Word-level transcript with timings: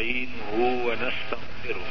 ونستعينه 0.00 0.52
ونستغفره. 0.86 1.86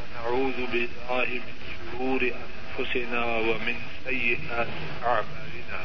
ونعوذ 0.00 0.58
بالله 0.72 1.28
من 1.46 1.56
شرور 1.80 2.20
أنفسنا 2.22 3.24
ومن 3.24 3.76
سيئات 4.04 4.68
أعمالنا. 5.04 5.80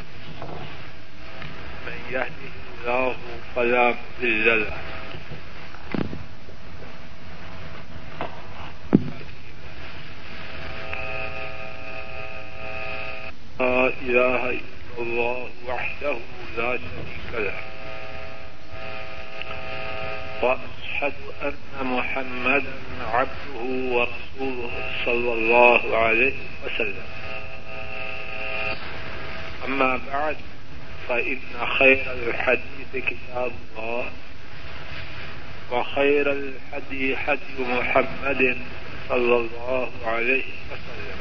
من 1.87 1.99
يهده 2.11 2.53
الله 2.75 3.15
فلا 3.55 3.89
مضل 3.89 4.61
له. 4.61 4.77
لا 13.59 13.87
إله 14.01 14.49
إلا 14.49 14.99
الله 14.99 15.49
وحده 15.67 16.17
لا 16.57 16.77
شريك 16.77 17.31
له. 17.33 17.74
وأشهد 20.45 21.13
أن 21.43 21.87
محمدا 21.87 22.73
عبده 23.13 23.61
ورسوله 23.95 24.71
صلى 25.05 25.33
الله 25.33 25.97
عليه 25.97 26.33
وسلم. 26.65 27.07
أما 29.65 29.99
بعد، 30.13 30.37
فإن 31.09 31.39
خير 31.79 32.11
الحديث 32.11 32.91
كتاب 32.93 33.51
الله، 33.77 34.05
وخير 35.71 36.31
الحدي 36.31 37.17
حدي 37.17 37.57
محمد 37.59 38.57
صلى 39.09 39.35
الله 39.35 39.91
عليه 40.05 40.43
وسلم. 40.71 41.19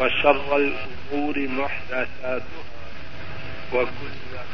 وشر 0.00 0.56
الأمور 0.56 1.38
محدثاتها، 1.38 2.42
وكل 3.72 4.12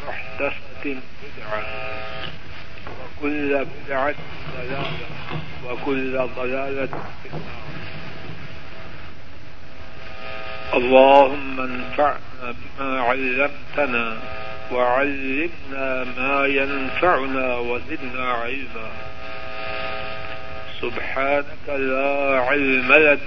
محدثة 0.09 0.66
بدعة 0.95 1.63
وكل 2.87 3.65
بدعة 3.65 4.15
ضلالة. 4.57 4.91
وكل 5.65 6.19
ضلالة 6.37 6.87
في 7.23 7.29
النار. 7.29 7.67
اللهم 10.75 11.61
انفعنا 11.61 12.55
بما 12.79 13.01
علمتنا 13.01 14.17
وعلمنا 14.73 16.05
ما 16.19 16.47
ينفعنا 16.47 17.57
وزدنا 17.57 18.33
علما. 18.33 18.91
سبحانك 20.83 21.69
لا 21.69 22.41
علم 22.41 22.93
لنا 22.93 23.19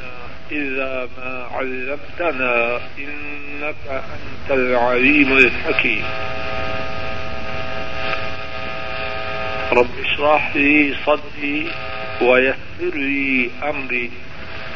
إلا 0.51 1.07
ما 1.17 1.47
علمتنا 1.51 2.79
إنك 2.97 3.75
أنت 3.87 4.51
العليم 4.51 5.37
الحكيم. 5.37 6.05
رب 9.71 9.89
اشرح 10.05 10.55
لي 10.55 10.95
صدري 11.05 11.71
ويسر 12.21 12.97
لي 12.97 13.49
أمري 13.63 14.11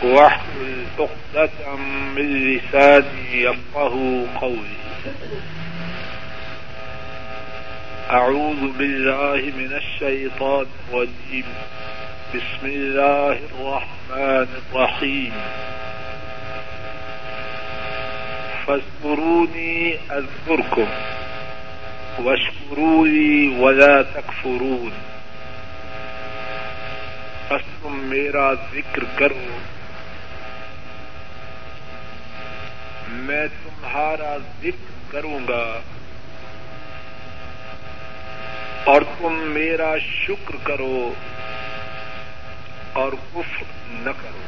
واحلل 0.03 0.85
عقدة 0.99 1.75
من 2.15 2.55
لساني 2.55 3.41
يفقه 3.41 4.25
قولي. 4.41 4.83
أعوذ 8.11 8.77
بالله 8.77 9.51
من 9.57 9.73
الشيطان 9.73 10.65
الرجيم. 10.89 11.45
بسم 12.35 12.65
الله 12.65 13.39
الرحمن 13.59 14.47
الرحيم. 14.73 15.33
فاذكروني 18.67 19.97
أذكركم. 20.11 20.87
واشكروا 22.19 23.07
لي 23.07 23.47
ولا 23.47 24.01
تكفرون 24.01 24.89
بس 27.49 27.61
تم 27.81 27.99
میرا 27.99 28.53
ذکر 28.53 29.03
کرو۔ 29.15 29.57
میں 33.07 33.47
تمہارا 33.63 34.37
ذکر 34.61 35.11
کروں 35.11 35.39
گا۔ 35.47 35.79
اور 38.83 39.01
تم 39.17 39.33
میرا 39.33 39.93
شکر 39.97 40.55
کرو۔ 40.63 41.13
اور 42.93 43.11
کفر 43.11 43.63
نہ 43.87 44.11
کرو۔ 44.21 44.41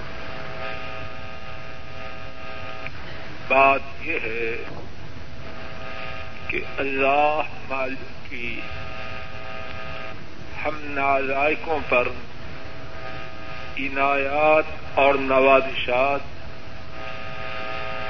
بات 3.47 3.79
یہ 4.01 4.19
ہے 4.23 4.63
کہ 6.47 6.59
اللہ 6.77 7.41
مالک 7.69 8.29
کی 8.29 8.61
ہم 10.65 10.77
نازائقوں 10.83 11.79
پر 11.89 12.07
عنایات 13.77 14.63
اور 14.93 15.15
نوازشات 15.15 16.19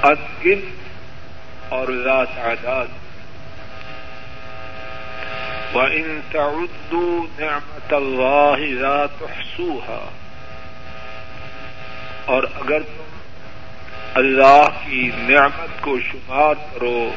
ادگن 0.04 0.70
اور 1.68 1.88
لا 1.88 2.24
تعداد 2.24 2.86
وَإِن 5.74 6.20
تَعُدُّوا 6.32 7.26
نِعْمَةَ 7.38 7.96
اللَّهِ 7.96 8.66
لَا 8.66 9.06
تُحْصُوهَا۔ 9.06 10.10
اور 12.24 12.42
اگر 12.42 12.80
تم 12.80 13.02
اللہ 14.14 14.68
کی 14.84 15.10
نعمت 15.16 15.82
کو 15.82 16.00
شمار 16.00 16.54
کرو 16.54 17.14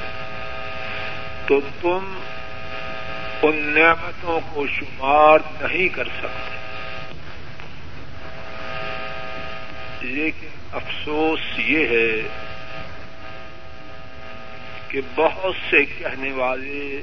تو 1.49 1.59
تم 1.81 2.19
ان 3.41 3.55
نعمتوں 3.55 4.39
کو 4.53 4.67
شمار 4.67 5.39
نہیں 5.61 5.87
کر 5.87 6.05
سکتے۔ 6.05 6.55
لیکن 10.01 10.47
افسوس 10.71 11.39
یہ 11.57 11.87
ہے 11.87 12.27
کہ 14.87 15.01
بہت 15.15 15.55
سے 15.69 15.85
کہنے 15.85 16.31
والے 16.31 17.01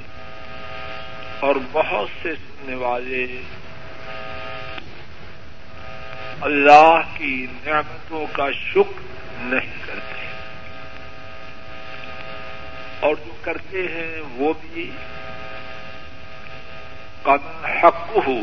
اور 1.39 1.55
بہت 1.71 2.07
سے 2.23 2.35
سننے 2.35 2.75
والے 2.75 3.27
اللہ 6.41 6.99
کی 7.17 7.47
نعمتوں 7.65 8.25
کا 8.31 8.51
شکر 8.51 9.01
نہیں 9.39 9.77
کرتے۔ 9.85 10.16
اور 12.99 13.15
جو 13.25 13.31
کرتے 13.41 13.81
ہیں 13.81 14.21
وہ 14.35 14.53
بھی 14.61 14.89
قدم 17.23 17.65
حق 17.65 18.17
ہو 18.27 18.39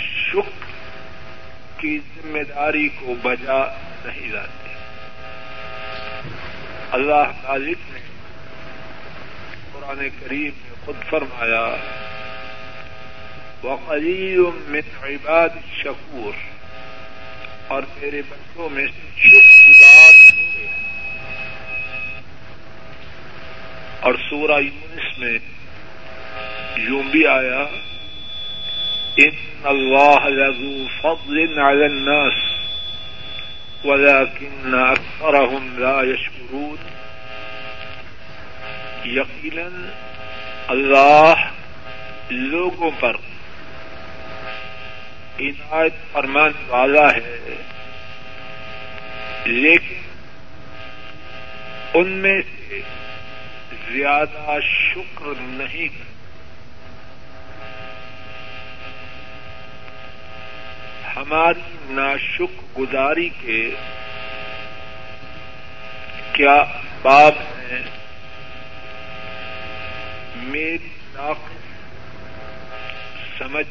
شکر 0.00 0.64
کی 1.76 1.98
ذمہ 2.14 2.42
داری 2.42 2.88
کو 2.88 3.14
بجا 3.22 3.64
نہیں 4.04 4.28
لاتے۔ 4.28 4.74
اللہ 6.92 7.30
مالک 7.42 7.90
نے 7.90 8.00
قرآن 9.72 10.08
کریم 10.20 10.58
میں 10.64 10.74
خود 10.84 10.96
فرمایا 11.10 11.66
وقلیل 13.64 14.40
من 14.66 15.04
عباد 15.04 15.56
شکور 15.82 16.34
اور 17.68 17.82
میرے 17.96 18.22
بچوں 18.28 18.68
میں 18.68 18.86
شکر 19.16 19.68
گزار 19.68 20.14
ہوئے 20.32 20.66
اور 24.06 24.14
سورہ 24.28 24.60
یونس 24.60 25.18
میں 25.18 25.36
یوں 26.78 27.02
بھی 27.12 27.26
آیا 27.26 27.62
ان 29.24 29.66
اللہ 29.70 30.26
لذو 30.28 30.86
فضل 31.00 31.58
على 31.58 31.86
الناس 31.86 32.38
ولكن 33.84 34.74
اکثرهم 34.74 35.64
لا 35.78 35.96
يشكرون 36.02 36.78
یقینا 39.04 39.68
اللہ 40.68 41.44
لوگوں 42.30 42.90
پر 43.00 43.16
عنایت 45.40 45.96
فرمان 46.12 46.52
والا 46.68 47.06
ہے، 47.16 47.56
لیکن 49.46 50.00
ان 51.94 52.08
میں 52.22 52.40
سے 52.42 52.80
زیادہ 53.96 54.58
شکر 54.62 55.40
نہیں 55.40 55.88
کرتے 55.88 56.14
ہماری 61.16 61.60
ناشک 61.90 62.78
گزاری 62.78 63.28
کے 63.28 63.70
کیا 66.32 66.64
باب 67.02 67.34
ہیں؟ 67.70 67.82
میری 70.36 70.88
ناقص 71.14 71.64
سمجھ 73.38 73.66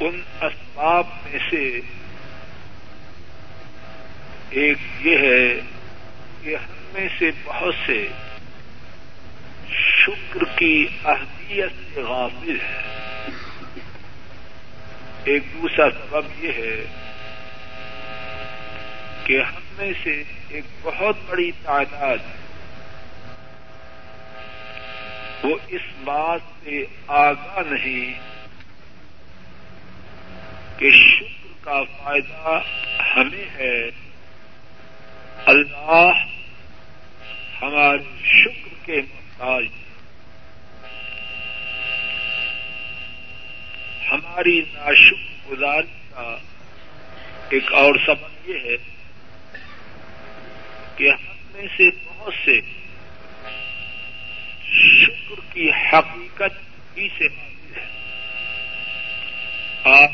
ان 0.00 0.20
اسباب 0.40 1.04
میں 1.24 1.38
سے 1.50 1.80
ایک 4.50 4.78
یہ 5.00 5.18
ہے 5.18 5.60
کہ 6.42 6.56
ہم 6.56 6.85
میں 6.96 7.08
سے 7.18 7.30
بہت 7.44 7.74
سے 7.86 8.08
شکر 9.70 10.58
کی 10.58 10.86
اہمیت 11.04 11.70
سے 11.94 12.02
غافل 12.02 12.60
ہے 12.60 12.82
ایک 15.24 15.42
دوسرا 15.52 15.90
سبب 15.90 16.44
یہ 16.44 16.52
ہے 16.52 16.84
کہ 19.24 19.40
ہم 19.42 19.60
میں 19.78 19.92
سے 20.02 20.22
ایک 20.48 20.64
بہت 20.82 21.16
بڑی 21.26 21.50
تعداد 21.62 22.16
وہ 25.44 25.56
اس 25.68 25.80
بات 26.04 26.40
سے 26.64 26.84
آگاہ 27.06 27.62
نہیں 27.70 28.20
کہ 30.78 30.90
شکر 30.90 31.48
کا 31.60 31.82
فائدہ 31.82 32.60
ہمیں 33.16 33.54
ہے۔ 33.54 33.90
اللہ 35.46 36.35
ہمارے 37.62 38.02
شکر 38.24 38.86
کے 38.86 39.00
محتاج 39.14 39.64
ہماری 44.12 44.60
ناشکر 44.72 45.50
گزاری 45.50 45.92
کا 46.10 46.36
ایک 47.50 47.72
اور 47.72 47.94
سبب 48.06 48.48
یہ 48.48 48.54
ہے 48.64 48.76
کہ 50.96 51.10
ہم 51.10 51.36
میں 51.52 51.66
سے 51.76 51.90
بہت 52.04 52.34
سے 52.44 52.60
شکر 54.72 55.40
کی 55.52 55.70
حقیقت 55.70 56.58
ہی 56.96 57.08
سے 57.18 57.24
ہے۔ 57.24 57.84
آپ 59.84 60.10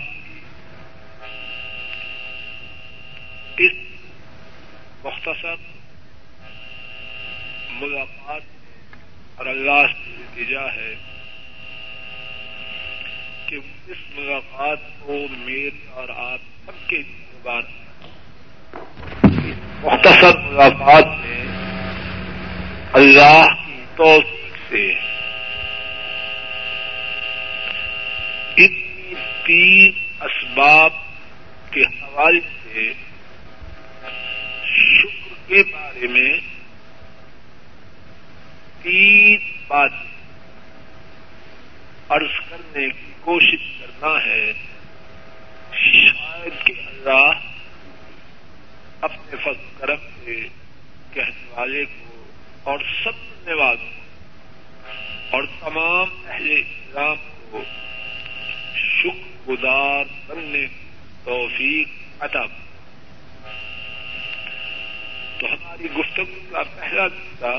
اس 3.56 3.72
مختصر 5.04 5.71
ملاقات 7.80 8.42
اور 9.36 9.46
اللہ 9.46 9.86
سے 9.94 10.10
التجا 10.12 10.66
ہے 10.74 10.94
کہ 13.46 13.58
اس 13.86 13.98
ملاقات 14.16 14.78
کو 14.98 15.18
میرے 15.36 15.70
اور 15.92 16.08
آپ 16.08 16.50
سب 16.66 16.88
کے 16.88 17.02
بعد 17.42 17.62
مختصر 19.82 20.38
ملاقات 20.38 21.06
میں 21.18 21.44
اللہ 22.92 23.42
کی 23.66 23.80
توفیق 23.96 24.56
سے 24.68 24.86
ان 28.56 28.74
تین 29.46 29.92
اسباب 30.20 30.92
کے 31.70 31.82
حوالے 31.92 32.40
سے 32.40 32.92
شکر 34.66 35.34
کے 35.48 35.62
بارے 35.72 36.06
میں 36.08 36.30
تین 38.82 39.38
بات 39.68 39.90
عرض 42.08 42.38
کرنے 42.48 42.88
کی 42.90 43.11
کوشش 43.24 43.66
کرنا 43.78 44.12
ہے 44.24 44.52
شاید 45.72 46.64
کہ 46.66 46.72
اللہ 46.86 47.30
اپنے 49.00 49.36
فضل 49.36 49.68
کرم 49.78 50.08
سے 50.16 50.40
کہنے 51.12 51.46
والے 51.50 51.84
کو 51.84 52.22
اور 52.62 52.78
سب 53.04 53.20
سننے 53.28 53.54
والوں 53.54 54.00
اور 55.30 55.44
تمام 55.60 56.10
اہل 56.26 56.50
اسلام 56.52 57.16
کو 57.50 57.62
شکر 58.76 59.48
گزار 59.48 60.04
بننے 60.26 60.66
توفیق 61.24 62.22
عطا 62.22 62.44
تو 65.38 65.46
ہماری 65.46 65.90
گفتگو 65.90 66.40
کا 66.50 66.62
پہلا 66.74 67.06
دستا 67.08 67.52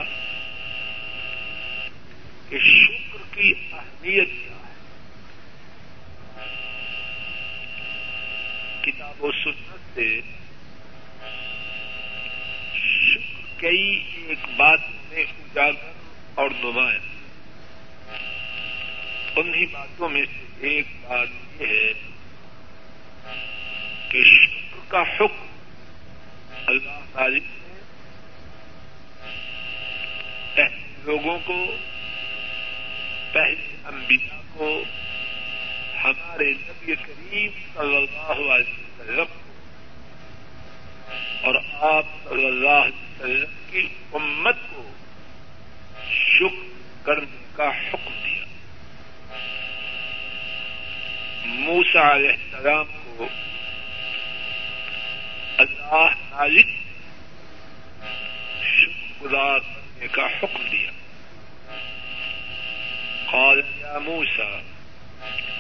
کہ 2.50 2.60
شکر 2.60 3.24
کی 3.32 3.54
اہمیت 3.74 4.30
کیا 4.30 4.58
ہے 4.58 4.72
کتاب 8.84 9.24
و 9.24 9.32
سنت 9.32 9.96
سے 9.96 10.20
شکر 12.76 13.62
کئی 13.62 14.04
ایک 14.28 14.46
بات 14.58 14.80
میں 15.10 15.22
اجاگر 15.22 15.92
اور 16.36 16.50
نمایاں 16.50 17.00
انہیں 19.36 19.66
باتوں 19.72 20.10
میں 20.10 20.26
سے 20.26 20.68
ایک 20.68 20.86
بات 21.02 21.62
یہ 21.62 21.68
ہے 21.68 21.94
کہ 24.10 24.24
شکر 24.24 24.80
کا 24.88 25.02
حکم 25.02 25.46
اللہ 26.68 27.00
تعالی 27.14 27.40
لوگوں 31.06 31.38
کو، 31.46 31.78
پہلے 33.32 33.76
انبیاء 33.86 34.42
کو 34.54 34.84
ہمارے 36.04 36.52
نبی 36.52 36.96
کریم 36.96 37.50
صلی 37.74 37.96
اللہ 37.96 38.52
علیہ 38.52 39.00
وسلم 39.00 39.26
کو 39.26 39.54
اور 41.42 41.56
آپ 41.74 42.06
صلی 42.30 42.46
اللہ 42.46 42.70
علیہ 42.70 43.20
وسلم 43.20 43.54
کی 43.72 43.88
امت 44.14 44.56
کو 44.70 44.92
شکر 46.12 47.06
کرنے 47.06 47.44
کا 47.54 47.70
حکم 47.70 48.14
دیا۔ 48.26 48.46
موسا 51.46 52.16
علیہ 52.16 52.30
السلام 52.30 52.86
کو 53.18 53.28
اللہ 55.58 56.10
مالک 56.30 56.68
شکر 58.64 59.22
گزار 59.22 59.60
کا 60.12 60.26
حکم 60.26 60.68
دیا۔ 60.72 60.92
قال 63.32 63.62
يا 63.82 64.00
موسى 64.00 64.60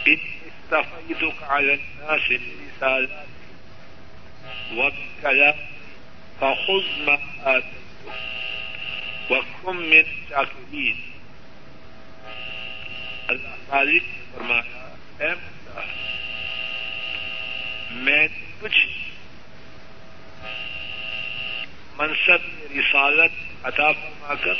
إن 0.05 0.32
استفيدك 0.73 1.43
على 1.43 1.73
الناس 1.73 2.21
برسالاتي 2.29 3.27
وبكلامي 4.75 5.65
فخذ 6.41 6.83
ما 7.05 7.19
آتيتك 7.43 8.13
وكن 9.29 9.75
من 9.75 9.99
الشاكرين 9.99 11.01
اللہ 13.27 13.53
مالک 13.69 14.03
نے 14.03 14.23
فرمایا، 14.31 14.87
اے 15.19 15.29
موسیٰ، 15.41 15.85
میں 18.05 18.27
کچھ 18.59 18.79
منصب 21.97 22.41
رسالت 22.77 23.65
عطا 23.65 23.91
فرما 23.91 24.33
کر 24.43 24.57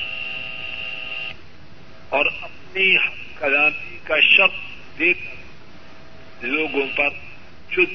اور 2.10 2.26
اپنی 2.42 2.96
کلامی 3.40 3.98
کا 4.04 4.20
شب 4.36 4.52
دے 5.00 5.14
کر 5.14 5.43
لوگوں 6.48 6.88
پر 6.96 7.10
چد 7.72 7.94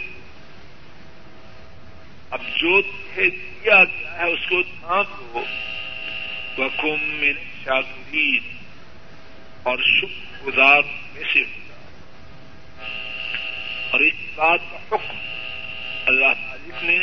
اب 2.30 2.40
جو 2.56 2.80
دیا 2.80 3.84
گیا 3.84 4.18
ہے 4.18 4.32
اس 4.32 4.48
کو 4.48 4.62
تھام 4.62 5.04
لو 5.20 5.44
بخم 6.56 7.04
میں 7.04 7.32
شاکرین 7.64 8.56
اور 9.62 9.78
شکر 9.78 10.46
گزار 10.46 10.82
میں 11.14 11.22
سے 11.32 11.42
اور 13.90 14.00
اس 14.00 14.14
بات 14.34 14.60
کا 14.70 14.76
حکم 14.76 15.16
اللہ 16.06 16.26
مالک 16.26 16.84
نے 16.84 16.98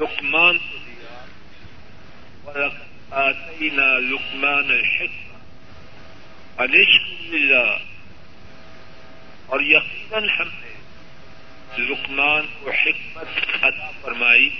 لکمان 0.00 0.58
کو 0.58 0.76
دیا۔ 0.86 2.68
آتینا 3.10 3.98
لکمان 3.98 4.70
الحکمہ 4.70 5.38
انشک 6.62 7.34
اللہ 7.34 7.93
اور 9.46 9.60
یقیناً 9.60 10.28
ہم 10.28 10.48
نے 10.60 10.74
لکمان 11.78 12.46
کو 12.60 12.70
حکمت 12.70 13.64
ادا 13.64 13.90
فرمائی 14.00 14.50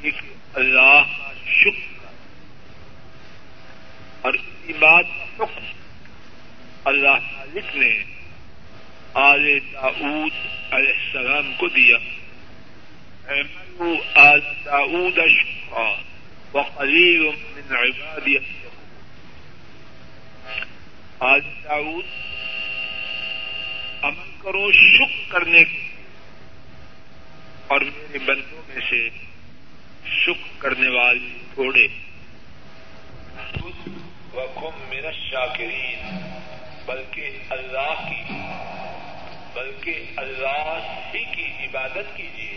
کہ 0.00 0.10
اللہ 0.54 1.02
کا 1.18 1.32
شکر 1.46 2.06
اور 4.20 4.32
اسی 4.32 4.72
بات 4.72 5.04
کا 5.18 5.44
حکم 5.44 5.64
اللہ 6.84 7.18
مالک 7.32 7.76
نے 7.76 7.98
آل 9.14 9.58
داود 9.72 10.32
علیہ 10.70 10.92
السلام 10.92 11.52
کو 11.56 11.68
دیا۔ 11.68 11.96
آل 14.14 14.40
داود 14.64 15.18
شکا 15.28 15.94
وقلیل 16.52 17.20
من 17.20 17.76
عبادی 17.76 18.36
آج 21.20 21.42
داؤد 21.64 22.04
کرو 24.42 24.72
شک 24.72 25.30
کرنے 25.30 25.64
کے 25.64 25.78
اور 27.66 27.80
میرے 27.80 28.18
بندوں 28.18 28.62
میں 28.68 28.80
سے 28.90 29.08
شک 30.04 30.60
کرنے 30.60 30.88
والے 30.88 31.38
تھوڑے۔ 31.54 31.86
وقم 34.34 34.80
میرا 34.88 35.10
شاکرین 35.10 36.18
بلکہ 36.86 37.30
اللہ 37.50 38.08
کی، 38.08 38.34
بلکہ 39.54 40.04
اللہ 40.16 40.78
ہی 41.14 41.24
کی 41.24 41.66
عبادت 41.66 42.16
کیجیے۔ 42.16 42.56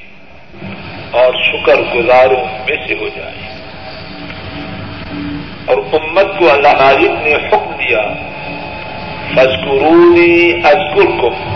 اور 1.12 1.34
شکر 1.34 1.75
گزاروں 1.75 2.46
میں 2.46 2.88
سے 2.88 2.94
ہو 2.94 3.08
جائے۔ 3.08 3.65
اور 5.65 5.77
امت 5.77 6.39
کو 6.39 6.51
اللہ 6.51 6.74
مالک 6.74 7.12
نے 7.12 7.36
حکم 7.36 7.75
دیا 7.75 8.01
فسکرونی 9.32 10.54
ازکر 10.63 11.22
کو 11.22 11.56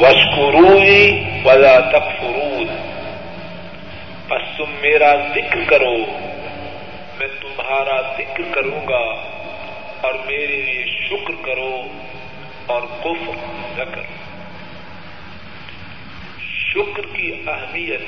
وشکرونی 0.00 1.22
ولا 1.44 1.80
تکفرون۔ 1.80 2.66
بس 4.28 4.56
تم 4.56 4.64
میرا 4.80 5.14
ذکر 5.14 5.58
کرو، 5.66 5.96
میں 7.18 7.28
تمہارا 7.40 8.02
ذکر 8.16 8.42
کروں 8.54 8.88
گا 8.88 9.36
اور 10.00 10.14
میرے 10.26 10.46
لیے 10.46 10.84
شکر 11.08 11.32
کرو 11.42 11.82
اور 12.66 12.82
کفر 13.00 13.32
نہ 13.78 13.84
کرو۔ 13.84 14.02
شکر 16.74 17.16
کی 17.16 17.32
اہمیت 17.46 18.02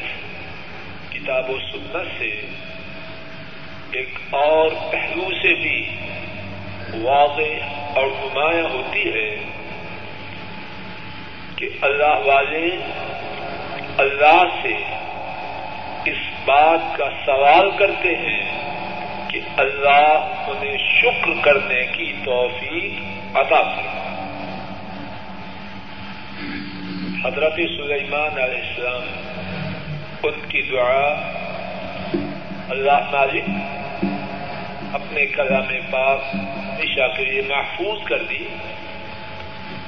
کتاب 1.12 1.50
و 1.50 1.58
سنت 1.58 2.18
سے 2.18 2.40
ایک 3.92 4.08
اور 4.30 4.70
پہلو 4.90 5.30
سے 5.42 5.54
بھی 5.54 5.86
واضح 7.02 7.64
اور 7.96 8.06
نمایاں 8.06 8.68
ہوتی 8.68 9.14
ہے۔ 9.14 9.36
کہ 11.58 11.68
اللہ 11.82 12.18
والے 12.24 12.70
اللہ 13.98 14.42
سے 14.62 14.72
اس 16.04 16.16
بات 16.44 16.96
کا 16.96 17.08
سوال 17.26 17.70
کرتے 17.78 18.16
ہیں 18.16 18.68
کہ 19.28 19.40
اللہ 19.56 20.42
انہیں 20.46 20.76
شکر 20.76 21.30
کرنے 21.42 21.86
کی 21.86 22.12
توفیق 22.24 23.36
عطا 23.36 23.62
کرے 23.62 23.98
حضرت 27.24 27.54
سلیمان 27.54 28.38
علیہ 28.38 28.62
السلام، 28.68 29.02
ان 30.22 30.40
کی 30.48 30.62
دعا 30.62 31.08
اللہ 32.68 33.10
مالک 33.12 33.50
اپنے 34.94 35.26
کلام 35.26 35.66
پاک 35.90 36.20
ہمیشہ 36.34 37.16
کے 37.16 37.24
لیے 37.24 37.42
محفوظ 37.48 38.04
کر 38.04 38.22
دی۔ 38.22 38.44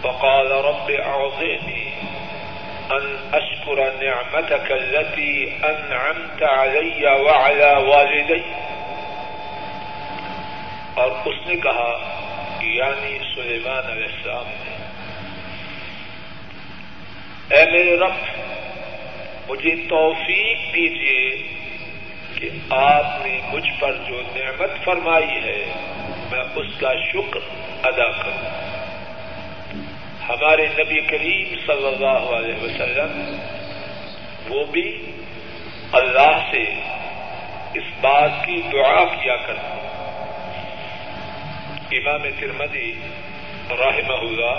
وقال 0.05 0.51
رب 0.51 0.91
اعوذني 1.07 1.91
ان 2.91 3.17
اشكر 3.33 3.93
نعمتك 4.03 4.73
التي 4.73 5.57
انعمت 5.63 6.43
علي 6.43 7.07
وعلى 7.07 7.89
والدي. 7.89 8.41
اور 10.95 11.11
اس 11.25 11.47
نے 11.47 11.57
کہا 11.57 12.17
یعنی 12.61 13.19
سلیمان 13.35 13.91
علیہ 13.91 14.07
السلام 14.17 14.45
نے، 14.49 14.77
اے 17.55 17.71
میرے 17.71 17.97
رب، 17.97 18.41
مجھے 19.51 19.77
توفیق 19.89 20.59
دیجیے 20.75 21.43
کہ 22.35 22.49
آپ 22.71 23.27
نے 23.27 23.41
مجھ 23.53 23.71
پر 23.81 23.93
جو 23.93 24.21
نعمت 24.37 24.85
فرمائی 24.85 25.41
ہے، 25.45 25.65
میں 26.31 26.45
اس 26.55 26.81
کا 26.81 26.93
شکر 27.13 27.41
ادا 27.83 28.23
کروں۔ 28.23 28.70
ہمارے 30.51 30.67
نبی 30.67 31.01
کریم 31.01 31.55
صلی 31.67 31.87
اللہ 31.87 32.35
علیہ 32.37 32.55
وسلم، 32.63 33.37
وہ 34.49 34.65
بھی 34.65 35.11
اللہ 35.93 36.39
سے 36.51 36.63
اس 37.75 37.85
بات 38.01 38.31
کی 38.47 38.63
دعا 38.73 39.05
کیا 39.05 39.37
کرتے 39.37 39.77
امام 41.99 42.23
ترمدی 42.41 42.93
رحمہ 43.71 44.13
اللہ 44.13 44.59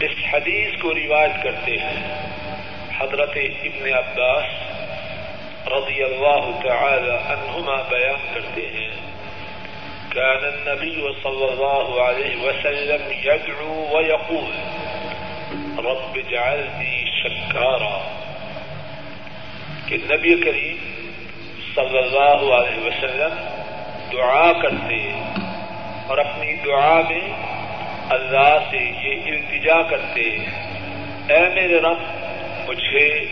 اس 0.00 0.34
حدیث 0.34 0.80
کو 0.82 0.94
روایت 0.94 1.42
کرتے 1.42 1.72
ہیں۔ 1.72 2.26
حضرت 2.98 3.36
ابن 3.62 3.92
عباس 3.94 4.44
رضی 5.66 6.02
اللہ 6.02 6.50
تعالی 6.62 7.10
عنہما 7.10 7.82
بیان 7.88 8.34
کرتے 8.34 8.66
ہیں۔ 8.66 8.83
كان 10.14 10.44
النبي 10.44 11.00
صلى 11.22 11.44
الله 11.52 12.02
عليه 12.02 12.48
وسلم 12.48 13.12
يدعو 13.24 13.96
ويقول، 13.96 14.52
رب 15.86 16.14
اجعلني 16.14 17.04
شكارا. 17.04 18.20
کہ 19.86 19.96
نبی 20.10 20.40
کریم 20.40 20.76
صلی 21.74 21.98
اللہ 21.98 22.54
علیہ 22.54 22.86
وسلم 22.86 23.60
دعا 24.12 24.52
کرتے 24.52 25.12
اور 26.06 26.18
اپنی 26.18 26.56
دعا 26.64 27.00
میں 27.08 27.32
اللہ 28.10 28.58
سے 28.70 28.76
یہ 28.76 29.32
التجا 29.32 29.82
کرتے، 29.82 30.36
اے 31.28 31.48
میرے 31.54 31.80
رب، 31.80 31.98
مجھے 32.68 33.24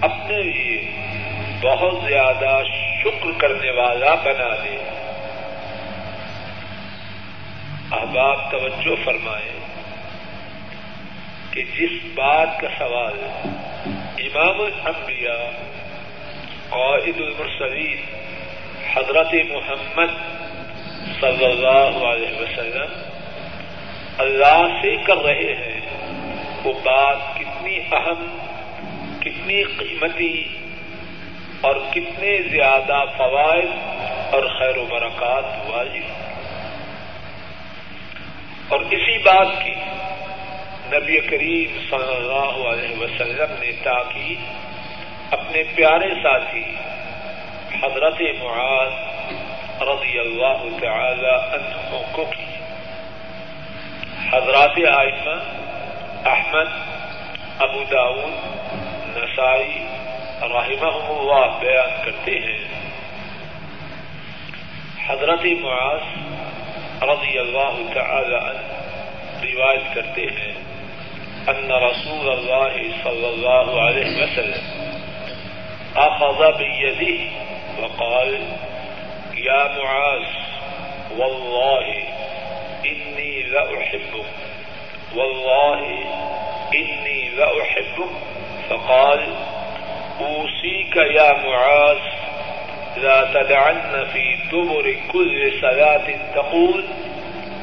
اپنے 0.00 0.42
لیے 0.42 0.90
بہت 1.60 1.94
زیادہ 2.08 2.62
شکر 3.02 3.30
کرنے 3.38 3.70
والا 3.70 4.14
بنا 4.14 4.54
دے۔ 4.64 5.03
احباب 7.94 8.50
توجہ 8.50 8.94
فرمائیں 9.04 9.58
کہ 11.50 11.62
جس 11.78 11.90
بات 12.14 12.60
کا 12.60 12.68
سوال 12.78 13.18
امام 14.18 14.60
الانبیاء، 14.60 15.50
قائد 16.68 17.20
المرسلین، 17.20 18.00
حضرت 18.94 19.34
محمد 19.50 20.16
صلی 21.20 21.44
اللہ 21.44 22.04
علیہ 22.04 22.40
وسلم 22.40 22.92
اللہ 24.18 24.66
سے 24.82 24.96
کر 24.96 25.16
رہے 25.16 25.54
ہیں، 25.54 25.80
وہ 26.64 26.72
بات 26.72 27.38
کتنی 27.38 27.78
اہم، 27.92 28.26
کتنی 29.20 29.62
قیمتی 29.62 30.44
اور 31.60 31.76
کتنے 31.90 32.36
زیادہ 32.50 33.04
فوائد 33.16 33.70
اور 34.34 34.42
خیر 34.58 34.76
و 34.76 34.84
برکات 34.90 35.44
واجب۔ 35.70 36.23
اور 38.68 38.80
اسی 38.80 39.18
بات 39.18 39.46
کی 39.64 39.74
نبی 40.86 41.20
کریم 41.20 41.78
صلی 41.90 42.16
اللہ 42.16 42.68
علیہ 42.68 42.96
وسلم 42.98 43.52
نے 43.60 43.72
تاکید 43.82 44.38
اپنے 45.30 45.62
پیارے 45.74 46.08
ساتھی 46.22 46.64
حضرت 47.82 48.20
معاذ 48.42 48.92
رضی 49.82 50.18
اللہ 50.18 50.64
تعالی 50.80 51.26
عنہ 51.26 52.02
کو 52.12 52.24
کی۔ 52.24 52.44
حضرات 54.32 54.78
آئمہ 54.92 55.36
احمد، 56.28 56.68
ابو 57.58 57.84
داود، 57.90 58.32
نسائی 59.16 59.86
رحمہ 60.42 60.90
اللہ 60.94 61.58
بیان 61.60 62.04
کرتے 62.04 62.38
ہیں۔ 62.38 62.64
حضرت 65.06 65.44
معاذ 65.60 66.33
رضی 67.06 67.38
اللہ 67.38 67.80
تعالی 67.94 68.34
عنہ 68.36 68.82
روایت 69.44 69.94
کرتے 69.94 70.26
ہیں 70.36 70.52
ان 71.52 71.70
رسول 71.82 72.28
اللہ 72.28 72.76
صلی 73.02 73.26
اللہ 73.26 73.72
علیہ 73.80 74.12
وسلم 74.16 74.92
اخذ 75.96 76.40
بيده 76.58 77.18
وقال 77.80 78.34
يا 79.38 79.62
معاذ 79.74 80.26
والله 81.18 82.02
اني 82.84 83.42
لاحبك 83.42 84.24
والله 85.14 85.80
اني 86.74 87.28
لاحبك 87.30 88.10
فقال 88.70 89.24
اوصيك 90.20 90.96
يا 90.96 91.32
معاذ 91.38 91.98
لا 92.96 93.24
تدعن 93.34 94.04
في 94.12 94.36
دبر 94.52 94.96
كل 95.12 95.52
صلاة 95.60 96.06
تقول، 96.34 96.84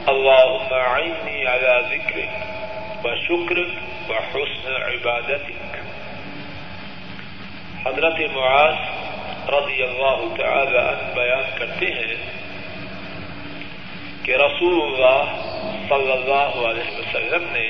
اللهم 0.08 0.74
أعني 0.74 1.48
على 1.48 1.84
ذكرك 1.92 2.30
وشكرك 3.06 3.72
وحسن 4.10 4.74
عبادتك. 4.82 5.72
حضرت 7.86 8.20
معاذ 8.34 8.76
رضی 9.50 9.84
اللہ 9.84 10.20
تعالی 10.38 10.78
عنہ 10.78 11.14
بیان 11.16 11.44
کرتے 11.58 11.86
ہیں 11.86 12.16
کہ 14.24 14.36
رسول 14.36 14.82
اللہ 14.82 15.32
صلی 15.90 16.12
اللہ 16.12 16.60
علیہ 16.70 16.98
وسلم 16.98 17.46
نے 17.54 17.68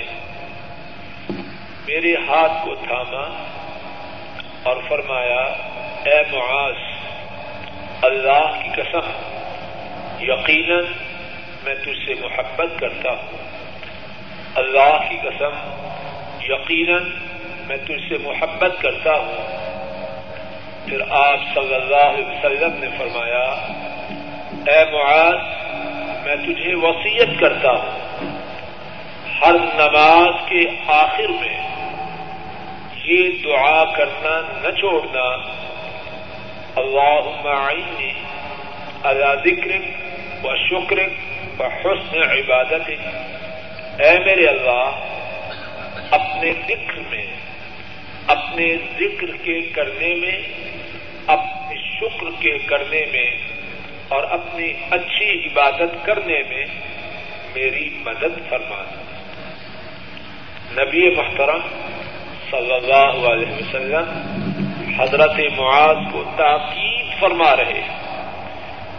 میرے 1.85 2.15
ہاتھ 2.27 2.65
کو 2.65 2.75
تھاما 2.75 3.25
اور 4.63 4.81
فرمایا، 4.87 5.43
اے 6.05 6.21
معاذ 6.31 6.75
اللہ 8.01 8.59
کی 8.63 8.81
قسم، 8.81 9.09
یقیناً 10.23 10.85
میں 11.63 11.75
تجھ 11.75 12.07
سے 12.07 12.13
محبت 12.21 12.79
کرتا 12.79 13.09
ہوں۔ 13.09 13.37
اللہ 14.55 15.09
کی 15.09 15.17
قسم، 15.17 15.51
یقیناً 16.41 17.11
میں 17.67 17.77
تجھ 17.77 18.09
سے 18.09 18.17
محبت 18.17 18.81
کرتا 18.81 19.13
ہوں۔ 19.13 19.35
پھر 20.85 21.01
آپ 21.09 21.39
صلی 21.53 21.75
اللہ 21.75 21.95
علیہ 21.95 22.25
وسلم 22.25 22.73
نے 22.79 22.87
فرمایا، 22.97 23.43
اے 24.67 24.91
معاذ، 24.91 25.35
میں 26.25 26.35
تجھے 26.35 26.75
وسیعت 26.75 27.39
کرتا 27.39 27.71
ہوں۔ 27.71 28.01
ہر 29.41 29.53
نماز 29.53 30.49
کے 30.49 30.65
آخر 30.87 31.27
میں 31.27 31.71
یہ 33.05 33.29
دعا 33.43 33.85
کرنا 33.85 34.41
نہ 34.63 34.71
چھوڑنا 34.71 35.37
اللہ 36.75 37.47
عینی 37.47 38.11
اللہ 39.03 39.33
ذکر 39.45 39.71
و 40.43 40.55
شکر 40.55 40.99
و 41.59 41.63
حسن 41.63 42.21
عبادت 42.23 42.89
اے 43.99 44.11
میرے 44.25 44.47
اللہ، 44.47 45.01
اپنے 46.11 46.51
ذکر 46.67 46.99
میں، 47.09 47.25
اپنے 48.27 48.75
ذکر 48.99 49.35
کے 49.43 49.61
کرنے 49.61 50.13
میں، 50.15 50.37
اپنے 51.27 51.75
شکر 51.75 52.29
کے 52.39 52.57
کرنے 52.57 53.05
میں 53.11 53.29
اور 54.07 54.23
اپنی 54.23 54.73
اچھی 54.89 55.47
عبادت 55.47 56.05
کرنے 56.05 56.39
میں 56.49 56.65
میری 57.53 57.89
مدد 58.01 58.39
فرمانا 58.49 59.01
نبی 60.81 61.09
محترم 61.15 61.59
صلی 62.51 62.73
اللہ 62.73 63.27
علیہ 63.27 63.51
وسلم 63.51 64.70
حضرت 64.97 65.39
معاذ 65.57 65.97
کو 66.11 66.23
تاکید 66.37 67.19
فرما 67.19 67.55
رہے 67.55 67.81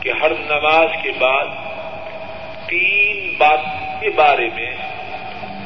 کہ 0.01 0.13
ہر 0.23 0.33
نماز 0.41 0.97
کے 1.03 1.13
بعد 1.19 1.49
تین 2.69 3.33
بات 3.39 3.65
کے 4.01 4.11
بارے 4.17 4.49
میں 4.55 4.71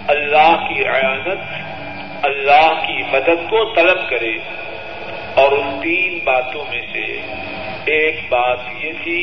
اللہ 0.08 0.66
کی 0.68 0.84
عیانت 0.86 2.24
اللہ 2.24 2.82
کی 2.86 3.02
مدد 3.12 3.48
کو 3.50 3.64
طلب 3.74 4.08
کرے 4.10 4.36
اور 5.34 5.52
ان 5.52 5.80
تین 5.82 6.18
باتوں 6.24 6.64
میں 6.70 6.80
سے 6.92 7.04
ایک 7.92 8.20
بات 8.28 8.60
یہ 8.80 8.92
تھی 9.02 9.20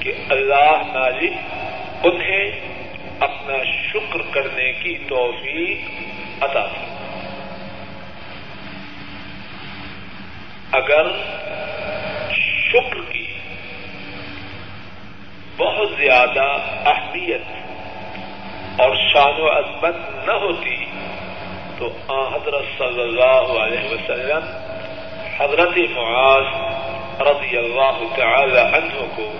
کہ 0.00 0.12
اللہ 0.28 0.82
مالک 0.92 2.06
انہیں 2.06 2.72
اپنا 3.20 3.62
شکر 3.72 4.22
کرنے 4.30 4.72
کی 4.72 4.96
توفیق 5.08 6.42
عطا 6.42 6.66
تھی 6.66 6.93
اگر 10.74 11.10
شکر 12.36 13.00
کی 13.10 13.26
بہت 15.58 15.90
زیادہ 15.98 16.46
اہمیت 16.86 18.80
اور 18.80 18.94
شان 19.02 19.40
و 19.40 19.50
عظمت 19.50 19.96
نہ 20.26 20.32
ہوتی 20.42 20.76
تو 21.78 21.88
آ 22.08 22.20
حضرت 22.28 22.64
صلی 22.78 23.02
اللہ 23.02 23.52
علیہ 23.58 23.90
وسلم 23.90 24.48
حضرت 25.36 25.78
معاذ 25.92 27.22
رضی 27.22 27.56
اللہ 27.58 28.02
تعالی 28.16 28.58
عنہ 28.58 29.06
کو 29.16 29.30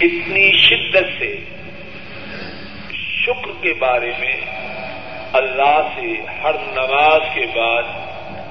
اتنی 0.00 0.50
شدت 0.58 1.18
سے 1.18 1.34
شکر 2.96 3.50
کے 3.62 3.72
بارے 3.78 4.10
میں 4.18 4.36
اللہ 5.34 5.78
سے 5.94 6.14
ہر 6.42 6.58
نماز 6.72 7.22
کے 7.34 7.46
بعد 7.54 7.90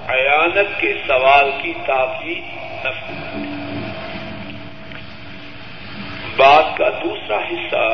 عیانت 0.07 0.79
کے 0.79 0.93
سوال 1.07 1.49
کی 1.61 1.73
تاکید 1.85 2.55
بات 6.37 6.77
کا 6.77 6.89
دوسرا 7.03 7.37
حصہ 7.43 7.85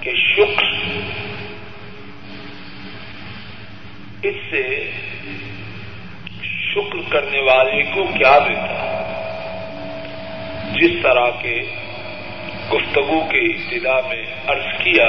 کہ 0.00 0.12
شکر 0.24 0.66
اس 4.22 4.36
سے 4.50 4.62
شکر 6.44 7.10
کرنے 7.10 7.40
والے 7.42 7.82
کو 7.94 8.04
کیا 8.18 8.38
ملتا 8.38 8.86
جس 10.72 11.02
طرح 11.02 11.30
کے 11.42 11.60
گفتگو 12.72 13.20
کے 13.30 13.46
ابتدا 13.46 14.00
میں 14.08 14.24
عرض 14.46 14.66
کیا 14.82 15.08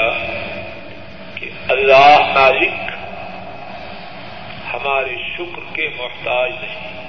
کہ 1.34 1.50
اللہ 1.68 2.32
مالک 2.34 2.89
ہمارے 4.80 5.14
شکر 5.36 5.76
کے 5.76 5.88
محتاج 5.96 6.50
نہیں، 6.60 7.06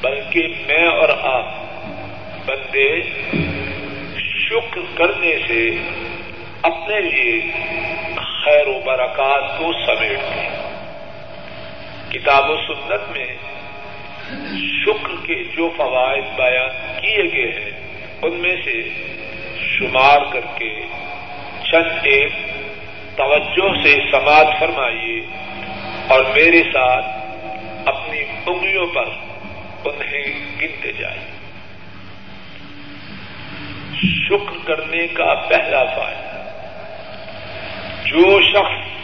بلکہ 0.00 0.48
میں 0.66 0.86
اور 0.86 1.08
آپ 1.08 1.44
بندے 2.46 3.02
شکر 4.18 4.80
کرنے 4.94 5.36
سے 5.48 5.70
اپنے 6.62 7.00
لیے 7.00 7.40
خیر 8.16 8.68
و 8.68 8.80
برکات 8.84 9.58
کو 9.58 9.72
سمیٹتے 9.72 10.40
ہیں۔ 10.40 10.56
کتاب 12.12 12.50
و 12.50 12.56
سنت 12.56 13.10
میں 13.10 13.26
شکر 14.84 15.26
کے 15.26 15.42
جو 15.56 15.70
فوائد 15.76 16.24
بیان 16.36 17.00
کیے 17.00 17.24
گئے 17.32 17.50
ہیں، 17.52 17.70
ان 18.22 18.34
میں 18.34 18.56
سے 18.64 18.88
شمار 19.60 20.32
کر 20.32 20.46
کے 20.58 20.80
چند 21.64 21.98
ایک 22.02 22.32
توجہ 23.16 23.82
سے 23.82 23.96
سماعت 24.10 24.46
فرمائیے۔ 24.60 25.20
اور 26.08 26.20
میرے 26.20 26.62
ساتھ 26.62 27.04
اپنی 27.86 28.22
انگلیوں 28.46 28.86
پر 28.86 29.04
انہیں 29.84 30.24
گنتے 30.60 30.92
جائیں۔ 30.92 31.22
شکر 34.28 34.66
کرنے 34.66 35.06
کا 35.06 35.34
پہلا 35.34 35.84
فائدہ، 35.84 36.50
جو 38.04 38.42
شخص 38.42 38.96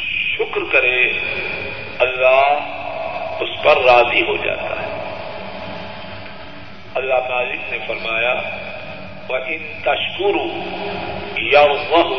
شکر 0.00 0.72
کرے، 0.72 1.12
اللہ 1.98 2.74
اس 3.40 3.62
پر 3.62 3.76
راضی 3.76 4.20
ہو 4.20 4.36
جاتا 4.36 4.82
ہے۔ 4.82 4.98
اللہ 6.94 7.14
مالک 7.14 7.72
نے 7.72 7.78
فرمایا 7.86 8.34
وہ 9.28 9.36
ان 9.36 9.72
تشکرو 9.80 10.46
یا 11.36 11.66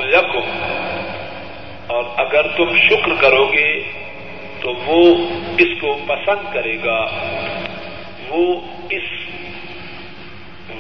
لکم 0.04 0.50
اور 1.90 2.04
اگر 2.18 2.48
تم 2.48 2.78
شکر 2.78 3.22
کرو 3.22 3.46
گے 3.46 3.80
تو 4.62 4.74
وہ 4.74 5.16
اس 5.58 5.82
کو 5.82 6.00
پسند 6.08 6.54
کرے 6.54 6.78
گا۔ 6.86 7.00
وہ 8.30 8.62
اس 8.90 9.04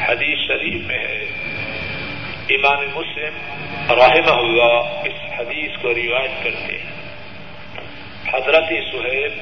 حدیث 0.00 0.38
شریف 0.48 0.86
میں 0.86 0.98
ہے۔ 0.98 1.24
امام 2.48 2.82
مسلم 2.94 3.34
رحمہ 3.90 4.36
اللہ 4.38 5.02
اس 5.04 5.40
حدیث 5.40 5.70
کو 5.82 5.88
روایت 5.94 6.44
کرتے 6.44 6.78
ہیں۔ 6.78 6.96
حضرت 8.34 8.68
سہیب 8.92 9.32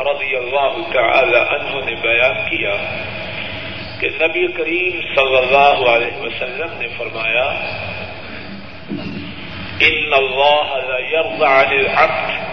رضی 0.00 0.36
اللہ 0.36 0.74
تعالی 0.92 1.36
عنہ 1.36 1.84
نے 1.84 1.94
بیان 1.94 2.34
کیا 2.50 2.74
کہ 4.00 4.08
نبی 4.20 4.46
کریم 4.56 5.00
صلی 5.14 5.36
اللہ 5.36 5.78
علیہ 5.94 6.16
وسلم 6.22 6.70
نے 6.80 6.88
فرمایا، 6.96 7.46
ان 9.86 10.12
اللہ 10.18 10.68
لا 10.88 10.98
يرضى 10.98 11.46
عن 11.46 11.72
العبد 11.72 12.46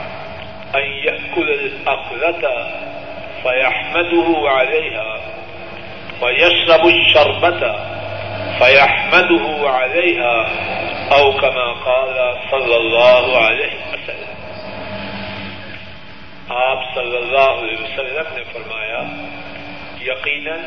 ان 0.76 0.88
يأكل 1.04 1.50
الأقلة 1.52 2.44
فيحمده 3.44 4.50
عليها 4.50 5.20
ويشرب 6.22 6.88
الشربة 6.88 7.62
فيحمده 8.60 9.70
عليها 9.70 10.36
او 11.12 11.32
كما 11.38 11.68
قال 11.86 12.18
صلى 12.52 12.76
الله 12.78 13.38
عليه 13.38 13.76
وسلم. 13.92 14.34
آپ 16.50 16.84
صلی 16.96 17.18
اللہ 17.18 17.52
علیہ 17.62 17.78
وسلم 17.84 18.36
نے 18.36 18.44
فرمایا، 18.54 19.02
یقیناً 20.02 20.60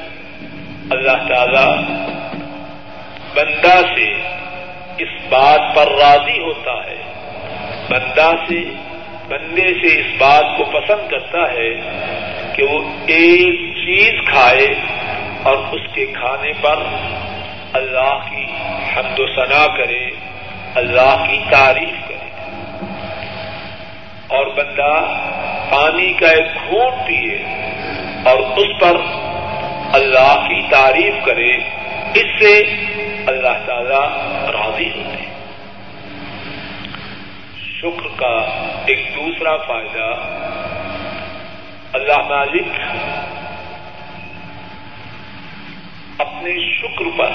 اللہ 0.90 1.29
تعالی 1.29 1.94
بندہ 3.35 3.81
سے 3.96 4.12
اس 4.98 5.09
بات 5.29 5.77
پر 5.77 5.87
راضی 5.87 6.38
ہوتا 6.38 6.72
ہے۔ 6.72 6.96
بندہ 7.90 8.31
سے، 8.48 8.61
بندے 9.29 9.74
سے 9.74 10.01
اس 10.01 10.07
بات 10.18 10.44
کو 10.57 10.64
پسند 10.64 11.11
کرتا 11.11 11.53
ہے 11.53 11.70
کہ 12.55 12.62
وہ 12.62 12.79
ایک 13.07 13.77
چیز 13.77 14.29
کھائے 14.29 14.74
اور 15.42 15.57
اس 15.72 15.81
کے 15.92 16.07
کھانے 16.07 16.53
پر 16.61 16.77
اللہ 17.72 18.18
کی 18.31 18.44
حمد 18.96 19.18
و 19.18 19.27
ثنا 19.27 19.77
کرے، 19.77 20.11
اللہ 20.74 21.24
کی 21.31 21.38
تعریف 21.51 22.09
کرے۔ 22.09 22.29
اور 24.29 24.46
بندہ 24.46 25.05
پانی 25.70 26.12
کا 26.12 26.29
ایک 26.29 26.46
گھونٹ 26.46 27.07
پیے 27.07 27.38
اور 28.24 28.38
اس 28.38 28.81
پر 28.81 28.96
اللہ 29.92 30.46
کی 30.48 30.62
تعریف 30.70 31.14
کرے 31.27 31.57
اس 32.14 32.38
سے 32.38 32.59
اللہ 33.27 33.66
تعالی 33.66 34.05
راضی 34.53 34.88
ہوتے 34.88 35.22
ہیں۔ 35.22 35.29
شکر 37.81 38.09
کا 38.16 38.35
ایک 38.87 39.12
دوسرا 39.16 39.57
فائدہ، 39.57 40.14
اللہ 41.92 42.18
مالک 42.18 42.81
اپنے 46.18 46.79
شکر 46.79 47.05
پر، 47.16 47.31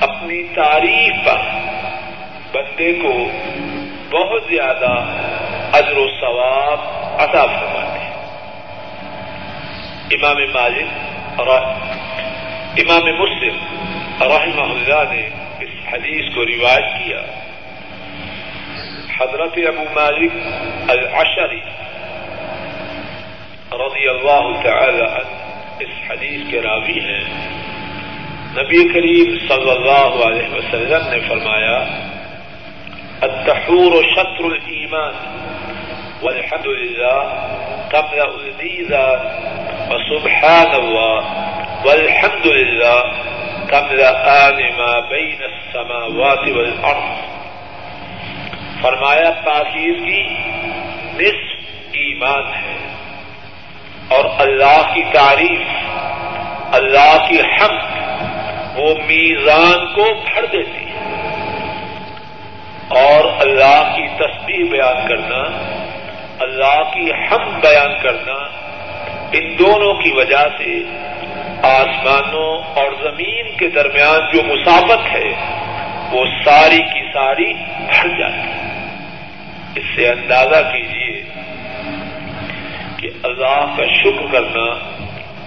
اپنی 0.00 0.42
تعریف 0.42 1.24
پر 1.24 1.38
بندے 2.52 2.92
کو 2.92 3.30
بہت 4.10 4.42
زیادہ 4.50 5.04
اجر 5.72 5.96
و 5.96 6.06
ثواب 6.20 6.80
عطا 7.20 7.46
فرماتے 7.46 7.98
ہیں۔ 7.98 8.14
امام 10.10 10.36
مالک 10.54 11.13
اور 11.36 11.48
امام 12.82 13.06
مسلم 13.18 13.56
رحمہ 14.22 14.66
اللہ 14.72 15.02
نے 15.12 15.26
اس 15.60 15.72
حدیث 15.92 16.34
کو 16.34 16.44
روایت 16.46 16.84
کیا 16.98 17.22
حضرت 19.18 19.58
ابو 19.66 19.84
مالک 19.94 20.36
العشری 20.88 21.60
رضی 23.78 24.08
اللہ 24.08 24.46
تعالی 24.62 25.02
عنہ 25.02 25.42
اس 25.78 25.94
حدیث 26.10 26.40
کے 26.50 26.60
راوی 26.62 26.98
ہیں۔ 27.00 27.22
نبی 28.56 28.82
کریم 28.88 29.36
صلی 29.48 29.70
اللہ 29.70 30.26
علیہ 30.26 30.48
وسلم 30.54 31.08
نے 31.08 31.20
فرمایا 31.28 31.78
التحور 33.20 34.02
شطر 34.02 34.44
الایمان 34.44 35.14
والحمد 36.22 36.66
لله 36.66 37.22
تملأ 37.90 38.28
الميزان 38.34 39.20
وسبحان 39.90 40.74
الله 40.74 41.20
والحمد 41.84 42.46
لله 42.46 43.02
تملأان 43.68 44.58
ما 44.76 45.00
بين 45.00 45.42
السماوات 45.42 46.38
والأرض. 46.38 47.34
فرمایا 48.82 49.30
تاخیر 49.30 49.94
کی 50.04 50.34
نصف 51.14 51.64
ایمان 51.92 52.54
ہے 52.54 52.76
اور 54.08 54.24
اللہ 54.38 54.94
کی 54.94 55.02
تعریف، 55.12 55.68
اللہ 56.74 57.26
کی 57.28 57.40
حمد 57.40 58.02
وہ 58.76 58.94
میزان 58.94 59.94
کو 59.94 60.14
بھر 60.14 60.44
دیتی 60.46 60.84
ہے۔ 60.84 60.94
اور 62.88 63.24
اللہ 63.40 63.92
کی 63.96 64.08
تصویر 64.08 64.70
بیان 64.70 65.08
کرنا، 65.08 65.42
اللہ 66.40 66.82
کی 66.94 67.12
حمد 67.12 67.60
بیان 67.60 68.02
کرنا 68.02 68.63
ان 69.34 69.58
دونوں 69.58 69.94
کی 69.94 70.10
وجہ 70.10 70.46
سے 70.58 70.82
آسمانوں 71.62 72.62
اور 72.74 72.92
زمین 73.02 73.56
کے 73.56 73.68
درمیان 73.68 74.20
جو 74.32 74.42
مسافت 74.42 75.12
ہے، 75.12 75.24
وہ 76.12 76.24
ساری 76.44 76.78
کی 76.78 77.12
ساری 77.12 77.52
بھر 77.78 78.18
جاتی 78.18 78.48
ہے۔ 78.48 78.84
اس 79.74 79.82
سے 79.96 80.08
اندازہ 80.08 80.72
کیجیے 80.72 81.22
کہ 82.96 83.08
اللہ 83.22 83.74
کا 83.76 83.84
شکر 84.02 84.32
کرنا، 84.32 84.94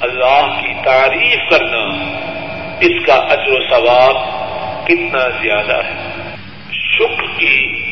اللہ 0.01 0.61
کی 0.61 0.73
تعریف 0.83 1.39
کرنا، 1.49 2.13
اس 2.79 3.05
کا 3.05 3.13
اجر 3.13 3.51
و 3.51 3.63
ثواب 3.69 4.15
کتنا 4.87 5.27
زیادہ 5.41 5.81
ہے۔ 5.85 5.93
شکر 6.71 7.23
کی 7.37 7.83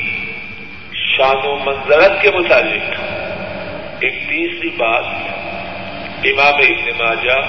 شان 0.93 1.47
و 1.47 1.55
منظرت 1.55 2.21
کے 2.21 2.31
متعلق 2.31 3.01
ایک 3.99 4.13
تیسری 4.13 4.69
بات 4.69 5.05
امام 6.25 6.53
ابن 6.53 6.97
ماجہ 6.97 7.39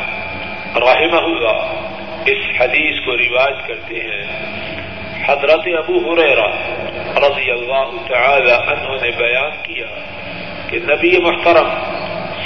رحمہ 0.77 1.17
اللہ 1.17 1.73
اس 2.27 2.61
حدیث 2.61 3.05
کو 3.05 3.17
رواج 3.17 3.55
کرتے 3.67 3.95
ہیں۔ 3.95 4.25
حضرت 5.29 5.61
ابو 5.79 6.13
حریرہ 6.13 6.49
رضی 7.19 7.51
اللہ 7.51 8.09
تعالی 8.09 8.51
عنہ 8.51 8.89
نے 9.03 9.11
بیان 9.11 9.51
کیا 9.63 9.87
کہ 10.71 10.79
نبی 10.83 11.19
محترم 11.23 11.69